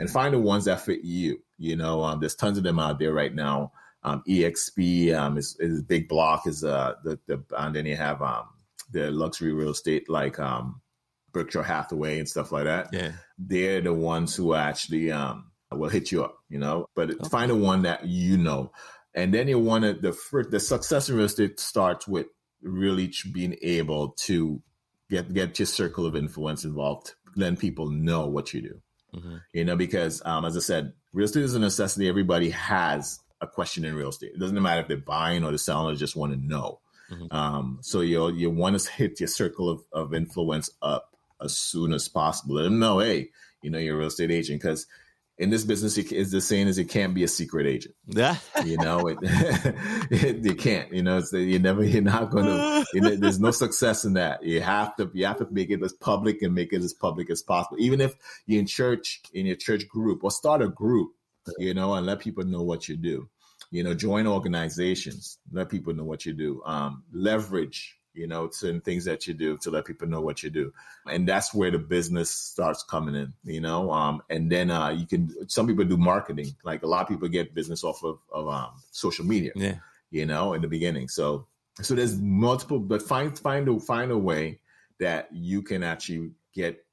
[0.00, 2.98] and find the ones that fit you you know um, there's tons of them out
[2.98, 3.70] there right now
[4.04, 8.20] um, EXP um, is, is big block is uh the, the and then you have
[8.22, 8.48] um
[8.90, 10.80] the luxury real estate like um
[11.32, 12.88] Berkshire Hathaway and stuff like that.
[12.92, 16.86] Yeah, they're the ones who actually um will hit you up, you know.
[16.94, 17.28] But okay.
[17.28, 18.72] find the one that you know,
[19.14, 22.26] and then you want to the the success in real estate starts with
[22.62, 24.62] really being able to
[25.10, 28.82] get get your circle of influence involved, letting people know what you do.
[29.14, 29.36] Mm-hmm.
[29.52, 32.08] You know, because um, as I said, real estate is a necessity.
[32.08, 34.32] Everybody has a question in real estate.
[34.34, 36.80] It doesn't matter if they're buying or they're selling, they just want to know.
[37.10, 37.36] Mm-hmm.
[37.36, 41.92] Um, so you you want to hit your circle of, of influence up as soon
[41.92, 42.54] as possible.
[42.54, 43.30] Let them know, hey,
[43.60, 44.86] you know, you're a real estate agent because
[45.38, 47.94] in this business, is the saying is it can't be a secret agent.
[48.06, 49.18] Yeah, you know, it,
[50.10, 50.92] it, you can't.
[50.92, 51.82] You know, it's you never.
[51.82, 52.84] You're not going to.
[52.94, 54.42] You know, there's no success in that.
[54.44, 55.10] You have to.
[55.12, 57.76] You have to make it as public and make it as public as possible.
[57.80, 58.14] Even if
[58.46, 61.10] you're in church in your church group or start a group,
[61.58, 63.28] you know, and let people know what you do
[63.72, 68.82] you know, join organizations, let people know what you do, um, leverage, you know, certain
[68.82, 70.70] things that you do to let people know what you do.
[71.06, 75.06] And that's where the business starts coming in, you know, um, and then, uh, you
[75.06, 78.46] can, some people do marketing, like a lot of people get business off of, of,
[78.46, 79.76] um, social media, yeah.
[80.10, 81.08] you know, in the beginning.
[81.08, 81.46] So,
[81.80, 84.60] so there's multiple, but find, find a, find a way
[85.00, 86.84] that you can actually get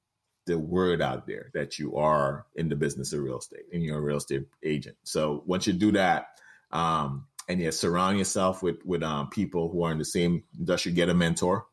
[0.45, 3.97] the word out there that you are in the business of real estate and you're
[3.97, 4.95] a real estate agent.
[5.03, 6.29] So once you do that,
[6.71, 10.91] um, and yeah, surround yourself with with um, people who are in the same industry.
[10.91, 11.65] Get a mentor,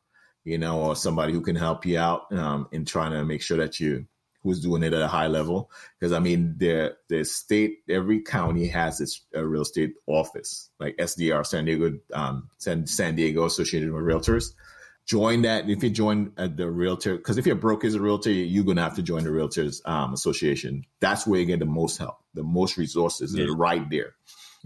[0.44, 3.58] you know, or somebody who can help you out um, in trying to make sure
[3.58, 4.06] that you
[4.42, 5.70] who's doing it at a high level.
[5.98, 11.44] Because I mean, the the state, every county has its real estate office, like SDR,
[11.44, 14.54] San Diego, um, San, San Diego Associated with Realtors.
[15.04, 18.32] Join that if you join uh, the realtor, because if you're broke as a realtor,
[18.32, 20.84] you're gonna have to join the Realtors um, Association.
[21.00, 23.46] That's where you get the most help, the most resources, yeah.
[23.50, 24.14] right there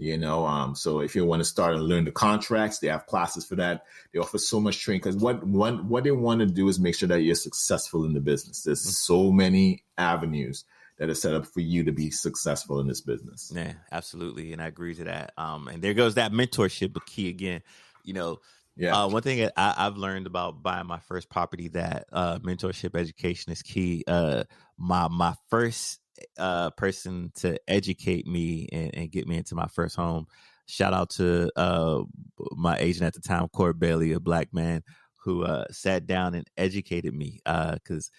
[0.01, 3.05] you know um, so if you want to start and learn the contracts they have
[3.05, 6.45] classes for that they offer so much training because what one what they want to
[6.47, 8.89] do is make sure that you're successful in the business there's mm-hmm.
[8.89, 10.65] so many avenues
[10.97, 14.61] that are set up for you to be successful in this business yeah absolutely and
[14.61, 17.61] i agree to that um, and there goes that mentorship but key again
[18.03, 18.39] you know
[18.77, 19.03] yeah.
[19.03, 22.97] Uh, one thing that I, have learned about buying my first property that uh, mentorship
[22.97, 24.05] education is key.
[24.07, 24.45] Uh,
[24.77, 25.99] my my first
[26.37, 30.25] uh, person to educate me and, and, get me into my first home.
[30.65, 32.03] Shout out to uh,
[32.51, 34.83] my agent at the time, Court Bailey, a black man
[35.23, 38.11] who uh, sat down and educated me because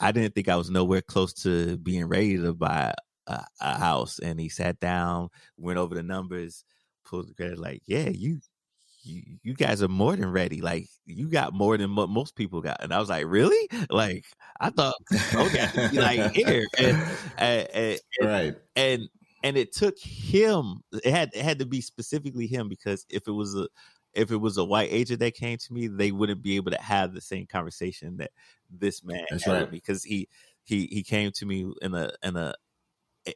[0.00, 2.94] uh, I didn't think I was nowhere close to being ready to buy
[3.26, 4.18] a, a house.
[4.18, 6.64] And he sat down, went over the numbers,
[7.04, 8.40] pulled the credit, like, yeah, you
[9.02, 10.60] you, you guys are more than ready.
[10.60, 12.82] Like you got more than what most people got.
[12.82, 13.68] And I was like, really?
[13.88, 14.24] Like
[14.60, 14.94] I thought,
[15.34, 17.02] okay, like here, and,
[17.38, 19.08] and, and, right, and
[19.42, 20.82] and it took him.
[20.92, 23.68] It had it had to be specifically him because if it was a
[24.14, 26.80] if it was a white agent that came to me, they wouldn't be able to
[26.80, 28.30] have the same conversation that
[28.70, 29.70] this man That's had right.
[29.70, 30.28] because he
[30.64, 32.54] he he came to me in a in a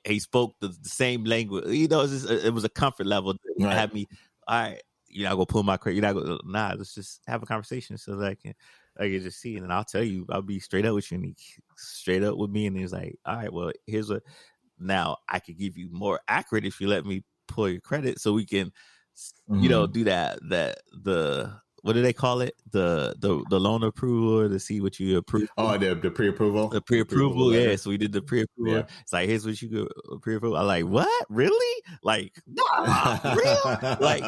[0.05, 1.67] he spoke the, the same language.
[1.69, 3.75] You know, it was, just, it was a comfort level that right.
[3.75, 4.07] had me.
[4.47, 4.83] All right,
[5.15, 5.97] you're not gonna pull my credit.
[5.97, 6.75] You're not gonna nah.
[6.77, 8.55] Let's just have a conversation so that I can
[8.99, 10.27] I can just see, and then I'll tell you.
[10.29, 11.37] I'll be straight up with you, and he
[11.77, 14.21] straight up with me, and he's like, "All right, well, here's a
[14.79, 18.33] now I could give you more accurate if you let me pull your credit, so
[18.33, 19.61] we can, mm-hmm.
[19.61, 19.93] you know, mm-hmm.
[19.93, 22.55] do that that the what do they call it?
[22.75, 25.49] the the the loan approval to see what you approve.
[25.57, 26.69] Oh, the the pre approval.
[26.69, 27.71] The pre approval, letter.
[27.71, 27.77] yeah.
[27.77, 28.75] So we did the pre approval.
[28.75, 28.87] Yeah.
[29.01, 30.55] It's like here's what you could pre approve.
[30.55, 31.27] I'm like, what?
[31.31, 31.83] Really?
[32.03, 33.97] Like, nah, real?
[34.01, 34.25] Like,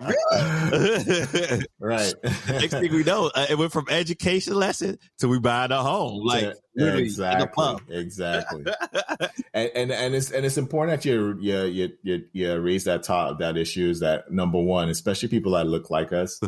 [0.00, 1.64] really?
[1.78, 2.14] right.
[2.48, 6.20] Next thing we know, uh, it went from education lesson to we buying a home.
[6.24, 8.64] Like, Yeah, literally, in the exactly, exactly.
[9.54, 13.04] and, and and it's and it's important that you you you you, you raise that
[13.04, 16.40] top that issue is that number one, especially people that look like us.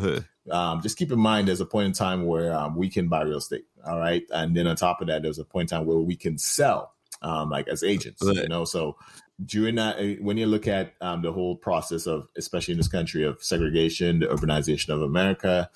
[0.51, 3.23] Um, just keep in mind there's a point in time where um, we can buy
[3.23, 5.87] real estate, all right, and then on top of that, there's a point in time
[5.87, 8.65] where we can sell, um, like as agents, you know.
[8.65, 8.95] So
[9.45, 12.87] during that, uh, when you look at um, the whole process of, especially in this
[12.87, 15.69] country, of segregation, the urbanization of America,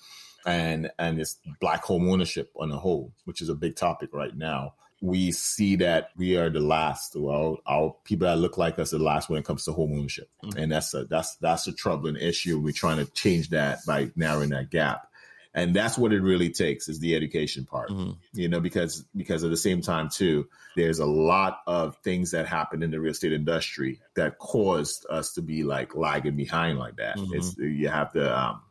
[0.45, 4.35] and and this black home ownership on the whole, which is a big topic right
[4.35, 4.73] now.
[5.03, 7.15] We see that we are the last.
[7.15, 9.93] Well, our people that look like us are the last when it comes to home
[9.93, 12.59] ownership, and that's a that's that's a troubling issue.
[12.59, 15.07] We're trying to change that by narrowing that gap,
[15.55, 17.89] and that's what it really takes is the education part.
[17.89, 18.15] Mhm.
[18.33, 22.45] You know, because because at the same time too, there's a lot of things that
[22.45, 26.97] happen in the real estate industry that caused us to be like lagging behind like
[26.97, 27.17] that.
[27.17, 27.33] Mhm.
[27.33, 28.39] It's you have to.
[28.39, 28.61] um,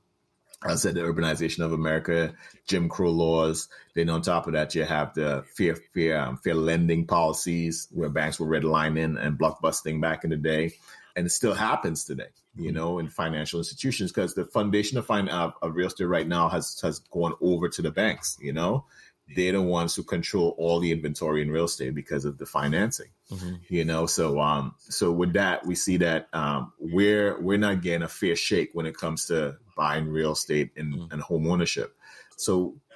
[0.62, 2.34] I said the urbanization of America,
[2.68, 3.68] Jim Crow laws.
[3.94, 8.11] Then on top of that, you have the fair, fair, um, fair lending policies where
[8.11, 10.74] banks were redlining and blockbusting back in the day,
[11.16, 12.28] and it still happens today.
[12.56, 16.26] You know, in financial institutions because the foundation of, fin- of, of real estate right
[16.26, 18.36] now has has gone over to the banks.
[18.40, 18.84] You know,
[19.36, 23.06] they're the ones who control all the inventory in real estate because of the financing
[23.30, 23.61] Mhm.
[23.68, 28.02] you know so um so with that we see that um we're we're not getting
[28.02, 31.12] a fair shake when it comes to buying real estate and, Mm.
[31.12, 31.91] and home ownership
[32.47, 32.53] so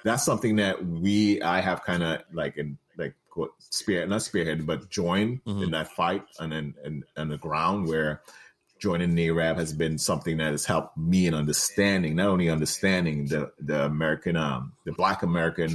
[0.07, 1.15] that's something that we
[1.55, 2.69] i have kind of like in
[3.01, 5.63] like quote, spear not spearhead but join Mhm.
[5.63, 8.11] in that fight and then and on the ground where
[8.85, 13.41] joining NAREB has been something that has helped me in understanding, not only understanding the
[13.69, 15.71] the American, um, the Black American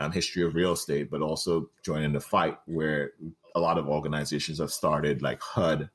[0.00, 1.52] um, history of real estate, but also
[1.88, 3.12] joining the fight where
[3.54, 5.88] a lot of organizations have started, like HUD,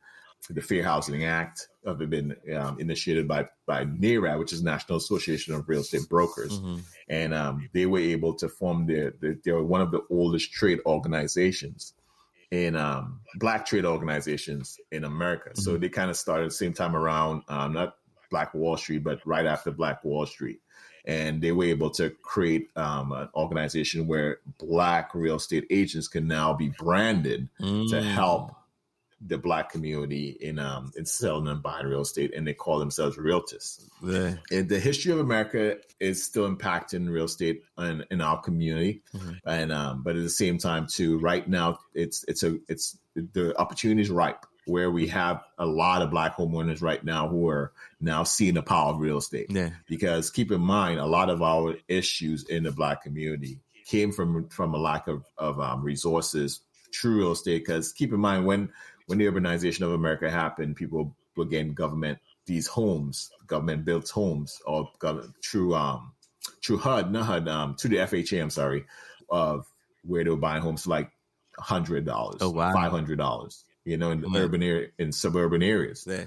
[0.58, 5.54] the Fair Housing Act, have been um, initiated by by NAREB, which is National Association
[5.54, 6.82] of Real Estate Brokers Mhm.
[7.10, 10.52] and um, they were able to form their, their they were one of the oldest
[10.52, 11.94] trade organizations
[12.52, 15.50] in um, black trade organizations in America.
[15.56, 17.96] So they kind of started the same time around, um, not
[18.30, 20.60] Black Wall Street, but right after Black Wall Street.
[21.06, 26.28] And they were able to create um, an organization where black real estate agents can
[26.28, 28.04] now be branded to Mm.
[28.04, 28.56] help
[29.28, 33.18] the black community in um, in selling and buying real estate, and they call themselves
[33.18, 34.36] realtors Yeah.
[34.52, 39.40] and the history of America is still impacting real estate in, in our community, Mhm.
[39.46, 43.58] and um, but at the same time too, right now it's it's a it's the
[43.58, 47.72] opportunity is ripe where we have a lot of black homeowners right now who are
[48.02, 49.46] now seeing the power of real estate.
[49.50, 49.70] Yeah.
[49.88, 54.50] Because keep in mind, a lot of our issues in the black community came from
[54.50, 56.62] from a lack of of um, resources
[56.94, 57.64] through real estate.
[57.64, 58.70] Because keep in mind when
[59.08, 64.62] when the urbanization of America happened, people were getting government these homes, government built homes,
[64.66, 64.92] or
[65.44, 66.14] through um
[66.64, 68.42] through HUD, not HUD, um, to the FHA.
[68.42, 68.86] I'm sorry,
[69.30, 69.66] of
[70.04, 71.12] where they were buying homes for like
[71.58, 72.72] hundred dollars, Oh, wow.
[72.74, 73.64] five hundred dollars.
[73.84, 74.40] You know, in the Yeah.
[74.42, 76.26] urban area, in suburban areas Yeah.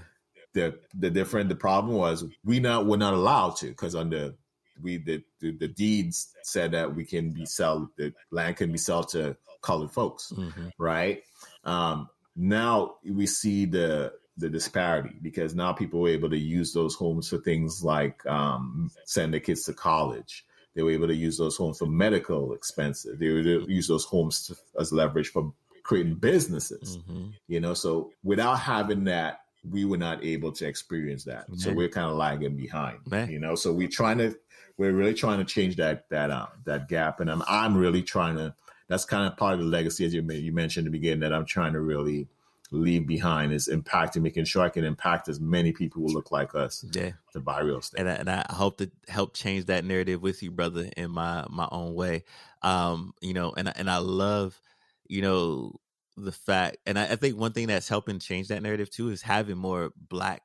[0.54, 4.34] the the different the problem was we not were not allowed to because under
[4.80, 8.78] we the, the the deeds said that we can be sell the land can be
[8.78, 10.72] sold to colored folks Mhm.
[10.78, 11.22] right
[11.64, 12.08] um
[12.38, 17.28] now we see the the disparity because now people were able to use those homes
[17.28, 20.44] for things like um send their kids to college.
[20.76, 23.18] They were able to use those homes for medical expenses.
[23.18, 26.98] They were able to use those homes to, as leverage for creating businesses.
[26.98, 27.32] Mhm.
[27.48, 31.44] you know so without having that we were not able to experience that.
[31.56, 33.26] So we're kind of lagging behind Yeah.
[33.26, 33.56] you know?
[33.56, 34.36] So we're trying to
[34.76, 37.18] we're really trying to change that that um that gap.
[37.18, 38.54] And i'm i'm really trying to
[38.88, 41.32] that's kind of part of the legacy as you, you mentioned in the beginning that
[41.32, 42.26] i'm trying to really
[42.70, 46.54] leave behind is impacting making sure i can impact as many people who look like
[46.54, 47.12] us Yeah.
[47.32, 50.42] to buy real estate and I, and I hope to help change that narrative with
[50.42, 52.24] you, brother, in my my own way.
[52.62, 54.60] Um, you know, and I- and I love,
[55.08, 55.76] you know,
[56.16, 59.22] the fact, and I, I think one thing that's helping change that narrative too is
[59.22, 60.42] having more black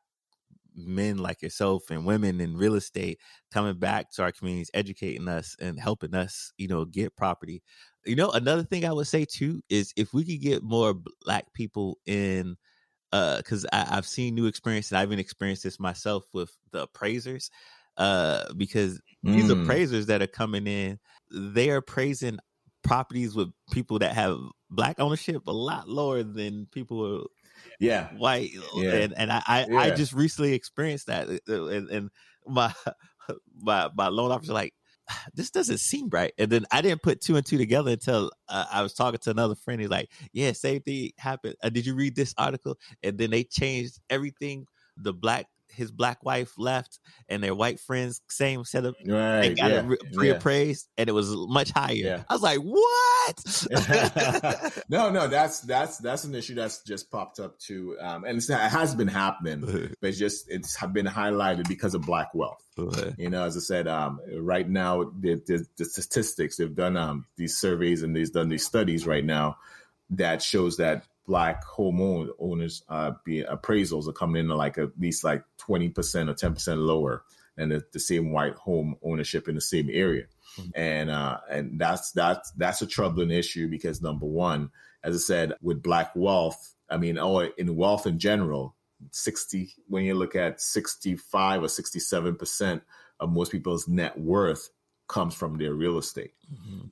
[0.75, 3.19] men like yourself and women in real estate
[3.51, 7.61] coming back to our communities, educating us and helping us, you know, get property.
[8.05, 10.93] You know, another thing I would say too is if we could get more
[11.25, 12.57] black people in
[13.13, 14.93] uh because I've seen new experience experiences.
[14.93, 17.49] I've even experienced this myself with the appraisers.
[17.97, 19.51] Uh, because these Mm.
[19.51, 20.99] appraisers that are coming in,
[21.31, 22.39] they are praising
[22.83, 24.37] properties with people that have
[24.69, 27.27] black ownership a lot lower than people who are
[27.79, 28.51] yeah white.
[28.73, 28.91] Yeah.
[28.91, 32.09] And and I I, I just recently experienced that, uh, and, and
[32.45, 32.73] my
[33.55, 34.73] my my loan officer like.
[35.33, 36.33] this doesn't seem right.
[36.37, 39.31] And then I didn't put two and two together until uh, I was talking to
[39.31, 39.81] another friend.
[39.81, 41.55] He's like, yeah, same thing happened.
[41.63, 42.77] Uh, did you read this article?
[43.01, 44.65] And then they changed everything.
[44.97, 49.71] The black his black wife left and their white friends same setup right they got
[49.71, 52.23] yeah, it re- reappraised and it was much higher Yeah.
[52.29, 54.69] i was like what yeah.
[54.89, 58.49] no no that's that's that's an issue that's just popped up too um and it's,
[58.49, 59.61] it has been happening
[60.01, 62.63] but it's just it's been highlighted because of black wealth
[63.17, 67.25] you know as i said um right now the, the, the statistics they've done um
[67.37, 69.57] these surveys and they've done these studies right now
[70.09, 74.89] that shows that black home own- owners uh be appraisals are coming in like at
[74.99, 75.89] least like 20%
[76.29, 77.23] or 10% lower
[77.55, 80.25] than the, the same white home ownership in the same area.
[80.75, 84.69] And uh and that's that's that's a troubling issue because number one
[85.03, 88.75] as i said with black wealth i mean or in wealth in general
[89.11, 92.83] 60 when you look at 65 or 67 percent
[93.19, 94.69] of most people's net worth
[95.07, 96.33] comes from their real estate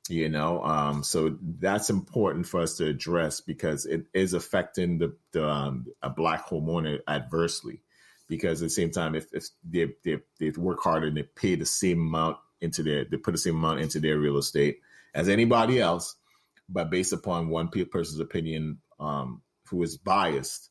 [0.09, 0.63] you know?
[0.63, 5.87] Um so that's important for us to address because it is affecting the, the um,
[6.01, 7.81] a black homeowner adversely
[8.27, 11.55] because at the same time if, if they, they they work hard and they pay
[11.55, 14.79] the same amount into their they put the same amount into their real estate
[15.13, 16.15] as anybody else
[16.69, 20.69] but based upon one person's opinion um who is biased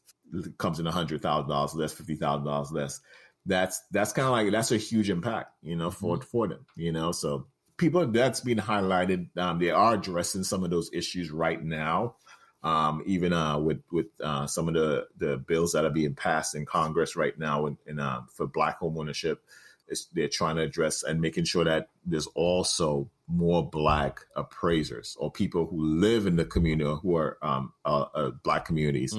[0.59, 3.01] comes in a hundred thousand dollars less fifty thousand dollars less
[3.47, 6.93] that's that's kind of like that's a huge impact you know for for them you
[6.93, 7.13] know?
[7.13, 7.47] So
[7.77, 12.15] people that's being highlighted um they are addressing some of those issues right now
[12.63, 16.55] um even uh with with uh some of the the bills that are being passed
[16.55, 19.43] in congress right now in, in uh, for black home ownership
[19.89, 25.31] it's, they're trying to address and making sure that there's also more black appraisers or
[25.31, 29.13] people who live in the community or who are um, uh, uh, black communities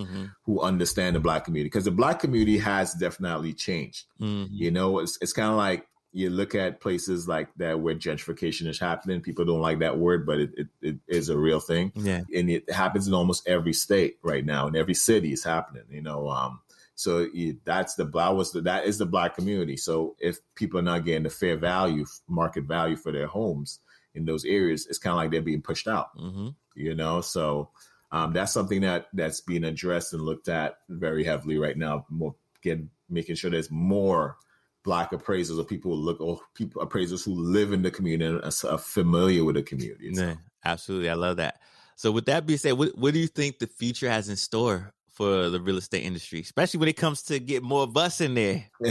[0.43, 4.05] who understand the black community because the black community has definitely changed.
[4.51, 8.67] You know, it's it's kind of like you look at places like that where gentrification
[8.67, 9.21] is happening.
[9.21, 12.49] People don't like that word, but it, it, it is a real thing yeah and
[12.49, 14.67] it happens in almost every state right now.
[14.67, 15.83] In every city, is happening.
[15.89, 16.59] You know, um,
[16.95, 17.27] so
[17.65, 19.77] that's the that was the, that is the black community.
[19.77, 23.79] So if people are not getting the fair value, market value for their homes
[24.15, 26.09] in those areas, it's kind of like they're being pushed out.
[26.17, 27.69] hmm You know, so
[28.11, 32.05] um, that's something that that's being addressed and looked at very heavily right now.
[32.09, 34.37] More getting making sure there's more
[34.83, 38.43] black appraisers or people who look or people appraisers who live in the community and
[38.43, 40.13] are, are familiar with the community.
[40.13, 40.35] So- Yeah,
[40.65, 41.09] absolutely.
[41.09, 41.59] I love that.
[41.95, 44.91] So, with that being said, what, what do you think the future has in store
[45.11, 48.33] for the real estate industry, especially when it comes to get more of us in
[48.33, 48.65] there?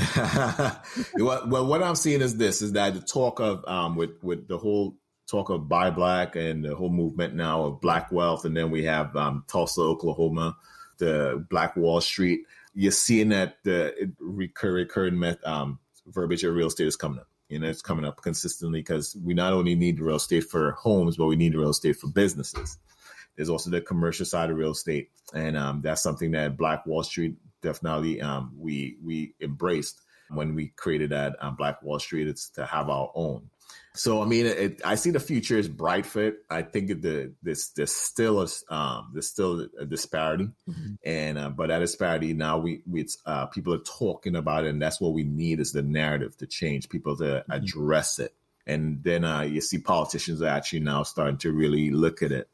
[1.18, 4.46] well, well, what I'm seeing is this: is that the talk of um, with with
[4.48, 4.96] the whole
[5.30, 8.84] talk of buy black and the whole movement now of black wealth, and then we
[8.84, 10.56] have um, Tulsa, Oklahoma,
[10.98, 12.40] the Black Wall Street.
[12.74, 17.28] You're seeing that the recur- recurring um, verbiage of real estate is coming up.
[17.48, 21.16] You know, it's coming up consistently because we not only need real estate for homes,
[21.16, 22.78] but we need real estate for businesses.
[23.36, 27.02] There's also the commercial side of real estate, and um, that's something that Black Wall
[27.02, 30.00] Street definitely um, we we embraced
[30.30, 32.28] when we created that um, Black Wall Street.
[32.28, 33.48] It's to have our own.
[33.94, 36.36] So I mean, it, I see the future is bright for it.
[36.48, 40.50] I think the this there's still a um, there's still a disparity,
[41.04, 44.70] and uh, but that disparity now we we it's, uh, people are talking about it,
[44.70, 48.32] and that's what we need is the narrative to change, people to address it,
[48.64, 52.48] and then uh, you see politicians are actually now starting to really look at it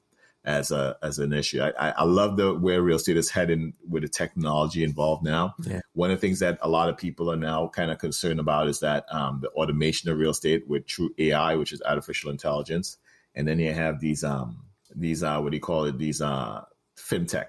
[0.46, 1.60] as a as an issue.
[1.60, 5.56] I, I, love the where real estate is heading with the technology involved now.
[5.58, 5.80] Yeah.
[5.92, 8.68] One of the things that a lot of people are now kind of concerned about
[8.68, 12.96] is that um, the automation of real estate with true AI, which is artificial intelligence,
[13.34, 14.64] and then you have these um
[14.94, 16.62] these uh what do you call it these uh
[16.96, 17.46] fintech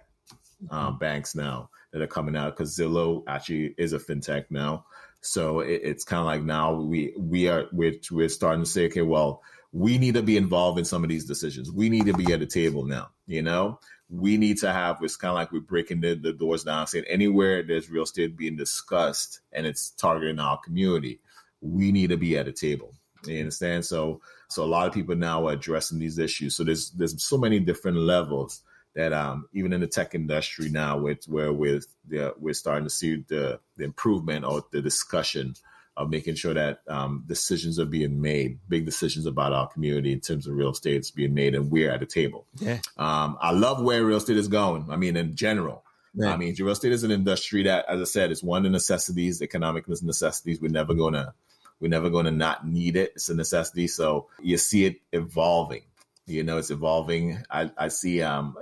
[0.71, 4.85] um, banks now that are coming out because Zillow actually is a fintech now.
[5.21, 8.85] So it, it's kind of like now we we are we're, we're starting to say,
[8.87, 11.71] okay, well, we need to be involved in some of these decisions.
[11.71, 13.09] We need to be at the table now.
[13.25, 13.79] You know,
[14.09, 14.97] we need to have.
[15.01, 18.37] It's kind of like we're breaking the, the doors down, saying anywhere there's real estate
[18.37, 21.19] being discussed and it's targeting our community,
[21.61, 22.93] we need to be at a table.
[23.25, 23.85] You understand?
[23.85, 26.55] So so a lot of people now are addressing these issues.
[26.55, 28.61] So there's there's so many different levels
[28.95, 32.89] that um, even in the tech industry now, with where we're the, we're starting to
[32.89, 35.53] see the, the improvement or the discussion
[35.97, 40.19] of making sure that um, decisions are being made, big decisions about our community in
[40.19, 42.45] terms of real estate is being made, and we're at the table.
[42.59, 42.79] Yeah.
[42.97, 44.85] Um, I love where real estate is going.
[44.89, 45.83] I mean, in general.
[46.13, 46.33] Yeah.
[46.33, 48.69] I mean, real estate is an industry that, as I said, it's one of the
[48.69, 50.61] necessities, economic necessities.
[50.61, 51.33] We're never gonna,
[51.79, 53.13] we're never gonna not need it.
[53.15, 53.87] It's a necessity.
[53.87, 55.83] So you see it evolving.
[56.27, 57.39] You know, it's evolving.
[57.49, 58.21] I, I see.
[58.21, 58.55] Um,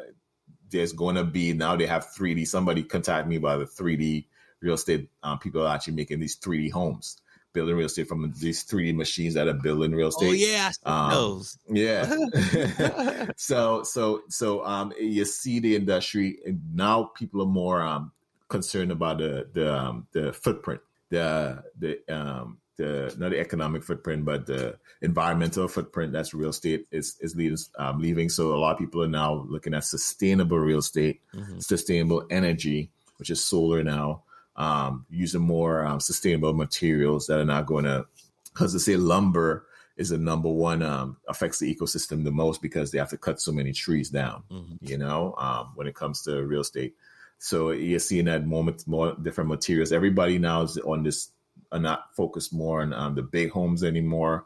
[0.71, 2.47] there's going to be now they have 3D.
[2.47, 4.25] Somebody contact me about the 3D
[4.61, 5.09] real estate.
[5.23, 7.21] Um, people are actually making these 3D homes
[7.55, 10.29] building real estate from these 3D machines that are building real estate.
[10.29, 11.57] Oh yeah, Um, those.
[11.67, 12.05] Yeah.
[13.37, 18.11] so so so um you see the industry and now people are more um
[18.49, 24.25] concerned about the the um, the footprint, the the um the not the economic footprint,
[24.25, 28.29] but the environmental footprint that's real estate is is leading, um, leaving.
[28.29, 31.63] So a lot of people are now looking at sustainable real estate, Mhm.
[31.63, 34.23] sustainable energy, which is solar now,
[34.55, 38.05] um, using more um, sustainable materials that are not going to,
[38.53, 39.65] because they say lumber
[39.97, 43.39] is the number one um, affects the ecosystem the most because they have to cut
[43.39, 44.43] so many trees down.
[44.51, 44.77] Mhm.
[44.81, 46.95] You know, um, when it comes to real estate,
[47.37, 49.91] so you're seeing that moment more different materials.
[49.91, 51.29] Everybody now is on this,
[51.71, 54.45] are not focused more on um, the big homes anymore.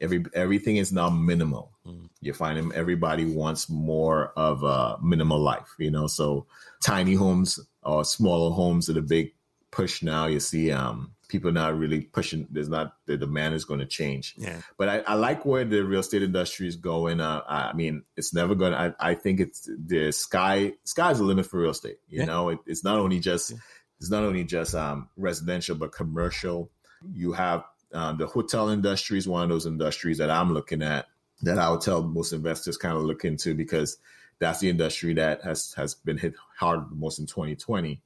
[0.00, 1.70] Every everything is now minimal.
[1.86, 2.08] Mm.
[2.20, 5.74] You're finding everybody wants more of a minimal life.
[5.78, 6.46] You know, so
[6.82, 9.32] tiny homes or smaller homes are the big
[9.72, 10.26] push now.
[10.26, 12.46] You see, um, people not really pushing.
[12.50, 14.60] There's not the demand is going to change Yeah.
[14.78, 17.20] but I, I like where the real estate industry is going.
[17.20, 18.72] Uh, I mean, it's never going.
[18.72, 20.74] to I, I think it's the sky.
[20.84, 21.98] Sky's the limit for real estate.
[22.08, 22.24] You Yeah.
[22.26, 23.56] know, it, it's not only just Yeah.
[23.98, 26.70] it's not only just um, residential, but commercial.
[27.14, 31.06] You have um, the hotel industry is one of those industries that I'm looking at
[31.42, 33.96] that I would tell most investors kind of look into because
[34.38, 38.00] that's the industry that has has been hit hard most in 2020,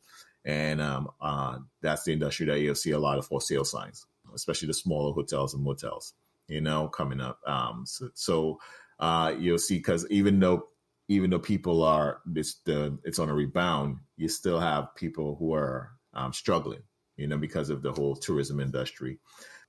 [0.46, 4.06] and um, uh, that's the industry that you'll see a lot of for sale signs,
[4.32, 6.14] especially the smaller hotels and motels.
[6.48, 7.40] You know, coming up.
[7.44, 8.60] Um, so, so
[9.00, 10.68] uh, you'll see because even though
[11.08, 15.52] even though people are this the it's on a rebound, you still have people who
[15.52, 16.82] are um, struggling.
[17.16, 19.18] You know, because of the whole tourism industry.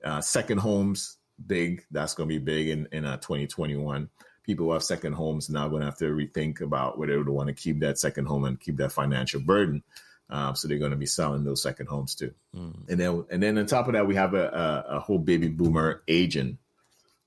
[0.04, 1.84] Uh, second homes, big.
[1.90, 4.10] That's going to be big in in uh, 2021.
[4.44, 7.48] People who have second homes now going to have to rethink about whether they want
[7.48, 9.82] to keep that second home and keep that financial burden.
[10.30, 12.34] Um, so they're going to be selling those second homes too.
[12.56, 12.90] Mm.
[12.90, 14.48] And then and then on top of that, we have a,
[14.90, 16.58] a, a whole baby boomer aging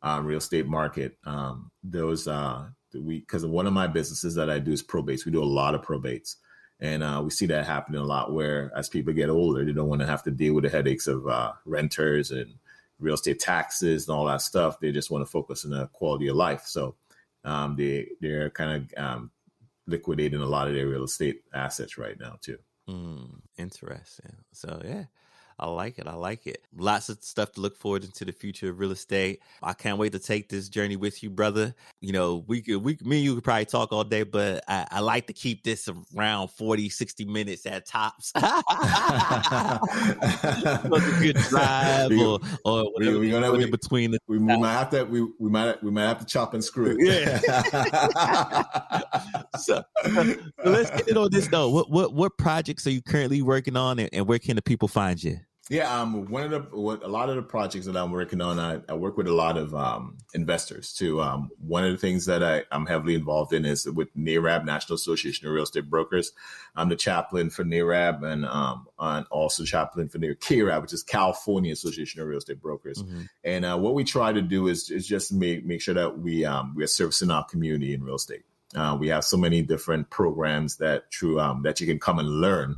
[0.03, 1.17] uh, real estate market.
[1.25, 5.25] Um, those uh, we because one of my businesses that I do is probates.
[5.25, 6.37] We do a lot of probates,
[6.79, 8.33] and uh, we see that happening a lot.
[8.33, 11.07] Where as people get older, they don't want to have to deal with the headaches
[11.07, 12.55] of uh, renters and
[12.99, 14.79] real estate taxes and all that stuff.
[14.79, 16.65] They just want to focus on the quality of life.
[16.67, 16.97] So
[17.45, 19.31] um, they they're kind of um,
[19.87, 22.59] liquidating a lot of their real estate assets right now too.
[22.91, 24.37] Mm, interesting.
[24.53, 25.05] So yeah,
[25.63, 26.07] I like it.
[26.07, 26.65] I like it.
[26.75, 29.43] Lots of stuff to look forward into the future of real estate.
[29.63, 31.75] I can't wait to take this journey with you, brother.
[32.01, 34.87] You know, we could, we, me and you could probably talk all day, but I,
[34.91, 38.33] I like to keep this around 40, 60 minutes at tops.
[38.35, 38.41] A
[41.21, 44.57] good drive We- or, or whatever we we, gonna- we- in between the we, we
[44.57, 46.97] might have to we, we might we might have to chop and screw.
[46.99, 47.39] Yeah.
[49.59, 50.35] so, so
[50.65, 51.69] let's get it on this though.
[51.71, 54.89] What what what projects are you currently working on, and, and where can the people
[54.89, 55.39] find you?
[55.71, 58.59] Yeah, um, one of the what, a lot of the projects that I'm working on,
[58.59, 61.23] I, I work with a lot of um, investors too.
[61.23, 64.97] Um, one of the things that I, I'm heavily involved in is with NAREB, National
[64.97, 66.33] Association of Real Estate Brokers.
[66.75, 71.73] I'm the chaplain for NAREB and um, and also chaplain for CAREB, which is California
[71.73, 73.01] Association of Real Estate Brokers.
[73.05, 73.29] Mhm.
[73.45, 76.45] And uh, what we try to do is, is just make make sure that we
[76.45, 78.43] um, we are servicing our community in real estate.
[78.75, 82.41] Uh, we have so many different programs that through um, that you can come and
[82.41, 82.77] learn.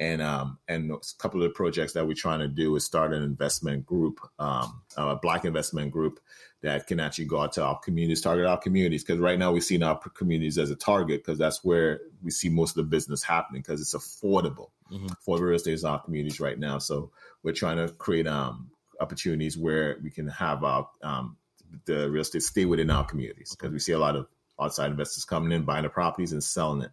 [0.00, 3.12] And um, and a couple of the projects that we're trying to do is start
[3.12, 6.20] an investment group, um, a black investment group
[6.62, 9.04] that can actually go out to our communities, target our communities.
[9.04, 12.48] Because right now we see our communities as a target because that's where we see
[12.48, 15.14] most of the business happening because it's affordable Mhm.
[15.20, 16.78] for real estate is our communities right now.
[16.78, 17.12] So
[17.42, 18.70] we're trying to create um,
[19.00, 21.36] opportunities where we can have our um,
[21.84, 24.26] the real estate stay within our communities because we see a lot of
[24.60, 26.90] outside investors coming in, buying the properties and selling it.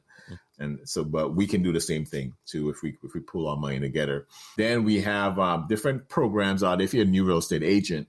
[0.59, 3.47] And so, but we can do the same thing too if we if we pull
[3.47, 4.27] our money together.
[4.57, 6.81] Then we have um, different programs out.
[6.81, 8.07] If you're a new real estate agent,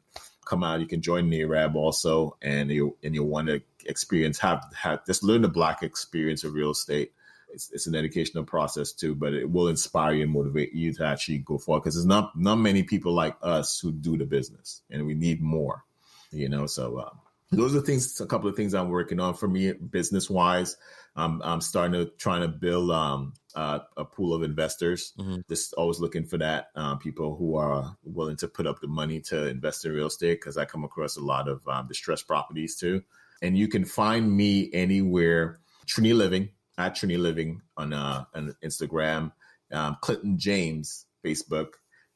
[0.49, 0.81] come out.
[0.81, 5.23] You can join NAREB also, and you and you want to experience have have just
[5.23, 7.13] learn the black experience of real estate.
[7.51, 11.05] It's, it's an educational process too, but it will inspire you and motivate you to
[11.07, 14.83] actually go forward because there's not not many people like us who do the business,
[14.91, 15.85] and we need more.
[16.31, 17.19] You know, so um,
[17.51, 18.21] those are things.
[18.21, 20.77] A couple of things I'm working on for me, business wise.
[21.17, 25.13] I'm I'm starting to trying to build um uh, a pool of investors.
[25.19, 25.43] Mhm.
[25.49, 29.21] Just always looking for that um, people who are willing to put up the money
[29.23, 32.77] to invest in real estate because I come across a lot of um, distressed properties
[32.77, 33.03] too.
[33.43, 35.61] And you can find me anywhere.
[35.87, 39.33] Trini Living at Trini Living on uh, on Instagram.
[39.73, 41.69] Um, Clinton James Facebook.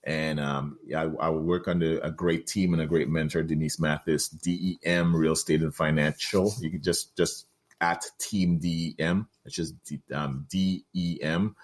[0.05, 4.29] And um, I, I work under a great team and a great mentor, Denise Mathis,
[4.29, 6.53] DEM Real Estate and Financial.
[6.61, 7.47] You can just just
[7.81, 11.57] at Team DEM, which is D, um, DEM.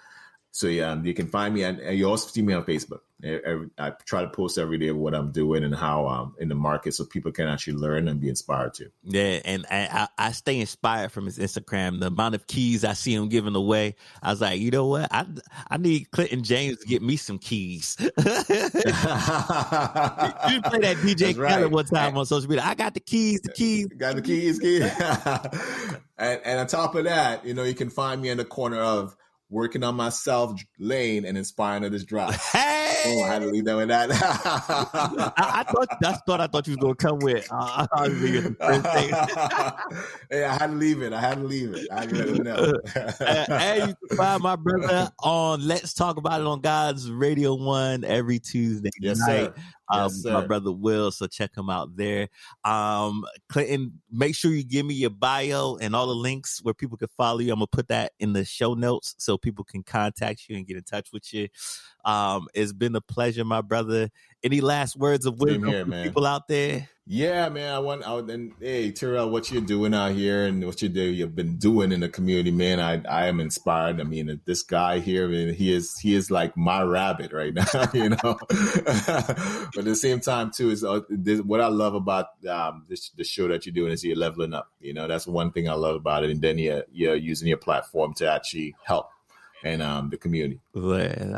[0.51, 2.99] so yeah, you can find me, and you also see me on Facebook.
[3.21, 6.55] I try to post every day of what I'm doing and how I'm in the
[6.55, 8.91] market, so people can actually learn and be inspired too.
[9.03, 11.99] Yeah, and I, I stay inspired from his Instagram.
[11.99, 15.09] The amount of keys I see him giving away, I was like, you know what?
[15.11, 15.25] I
[15.69, 17.97] I need Clinton James to get me some keys.
[17.99, 18.15] you play
[20.79, 22.63] that DJ Khaled one time on social media.
[22.63, 24.81] I got the keys, the keys, got the keys, keys.
[26.17, 28.79] and, and on top of that, you know, you can find me in the corner
[28.79, 29.17] of
[29.49, 32.33] working on myself lane and inspiring others drop.
[32.33, 33.01] Hey!
[33.05, 34.11] Oh, I had to leave them with that.
[34.11, 37.47] I, I, thought that's thought I thought you was gonna come with.
[37.51, 38.07] Uh, I
[40.29, 41.13] hey, I had to leave it.
[41.13, 41.87] I had to leave it.
[41.91, 42.73] I had to let know.
[43.57, 48.03] hey, you can find my brother on Let's Talk About It on God's Radio One
[48.03, 49.45] every Tuesday yes, night.
[49.45, 49.53] Sir.
[49.89, 52.29] Um, yes, my brother Will, so check him out there.
[52.63, 56.97] Um, Clinton, make sure you give me your bio and all the links where people
[56.97, 57.51] can follow you.
[57.51, 60.77] I'm gonna put that in the show notes so people can contact you and get
[60.77, 61.47] in touch with you.
[62.05, 64.09] Um, it's been a pleasure, my brother.
[64.43, 66.87] Any last words of wisdom here, for people out there?
[67.11, 67.73] Yeah, man.
[67.73, 71.01] I want out and hey Terrell, what you're doing out here and what you do
[71.01, 72.79] you've been doing in the community, man.
[72.79, 73.99] I I am inspired.
[73.99, 77.51] I mean, this guy here, I mean, he is he is like my rabbit right
[77.73, 78.19] now, you know.
[78.47, 83.09] but at the same time, too, is uh, this, what I love about um, this
[83.09, 84.69] the show that you're doing is you're leveling up.
[84.79, 86.29] You know, that's one thing I love about it.
[86.29, 89.09] And then you're you're using your platform to actually help
[89.63, 90.59] and um, the community.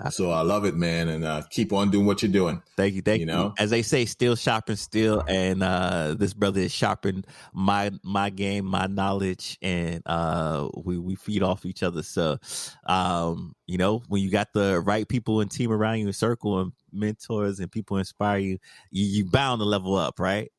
[0.09, 2.61] So I love it, man, and uh, keep on doing what you're doing.
[2.77, 3.31] Thank you, thank You you.
[3.31, 3.53] know?
[3.57, 7.23] As they say, still shopping, still, and uh, this brother is shopping
[7.53, 12.03] my my game, my knowledge, and uh, we we feed off each other.
[12.03, 12.37] So,
[12.85, 16.59] um, you know, when you got the right people and team around you, and circle
[16.59, 18.57] and mentors and people inspire you,
[18.91, 20.51] you you bound to level up, right?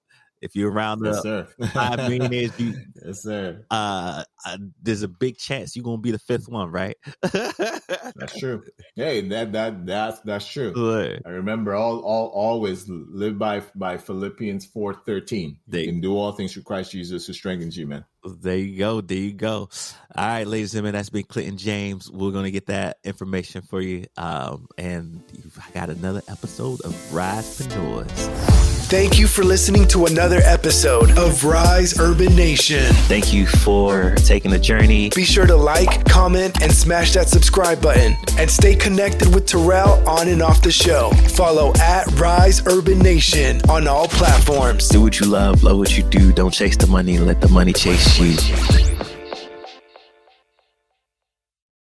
[0.43, 1.67] If you're around Yes, the sir.
[1.73, 2.75] five millionaires, you
[3.07, 3.65] yes, sir.
[3.71, 6.97] uh, uh, there's a big chance you're gonna be the fifth one, right?
[7.23, 8.63] That's true.
[8.97, 10.73] Hey, that that that's that's true.
[10.73, 11.23] Good.
[11.25, 15.59] I remember all all always live by by Philippians four thirteen.
[15.69, 18.05] You can do all things through Christ Jesus who strengthens you, man.
[18.25, 19.01] There you go.
[19.01, 19.69] There you go.
[20.15, 22.11] All right, ladies and gentlemen, that's been Clinton James.
[22.11, 24.07] We're going to get that information for you.
[24.17, 28.53] Um, and you've got another episode of Risepreneurs.
[28.93, 32.93] Thank you for listening to another episode of Rise Urban Nation.
[33.09, 35.09] Thank you for taking the journey.
[35.09, 38.15] Be sure to like, comment, and smash that subscribe button.
[38.39, 41.09] And stay connected with Terrell on and off the show.
[41.31, 44.91] Follow at Rise Urban Nation on all platforms.
[44.91, 46.31] Do what you love, love what you do.
[46.31, 49.12] Don't chase the money, let the money chase you sweet.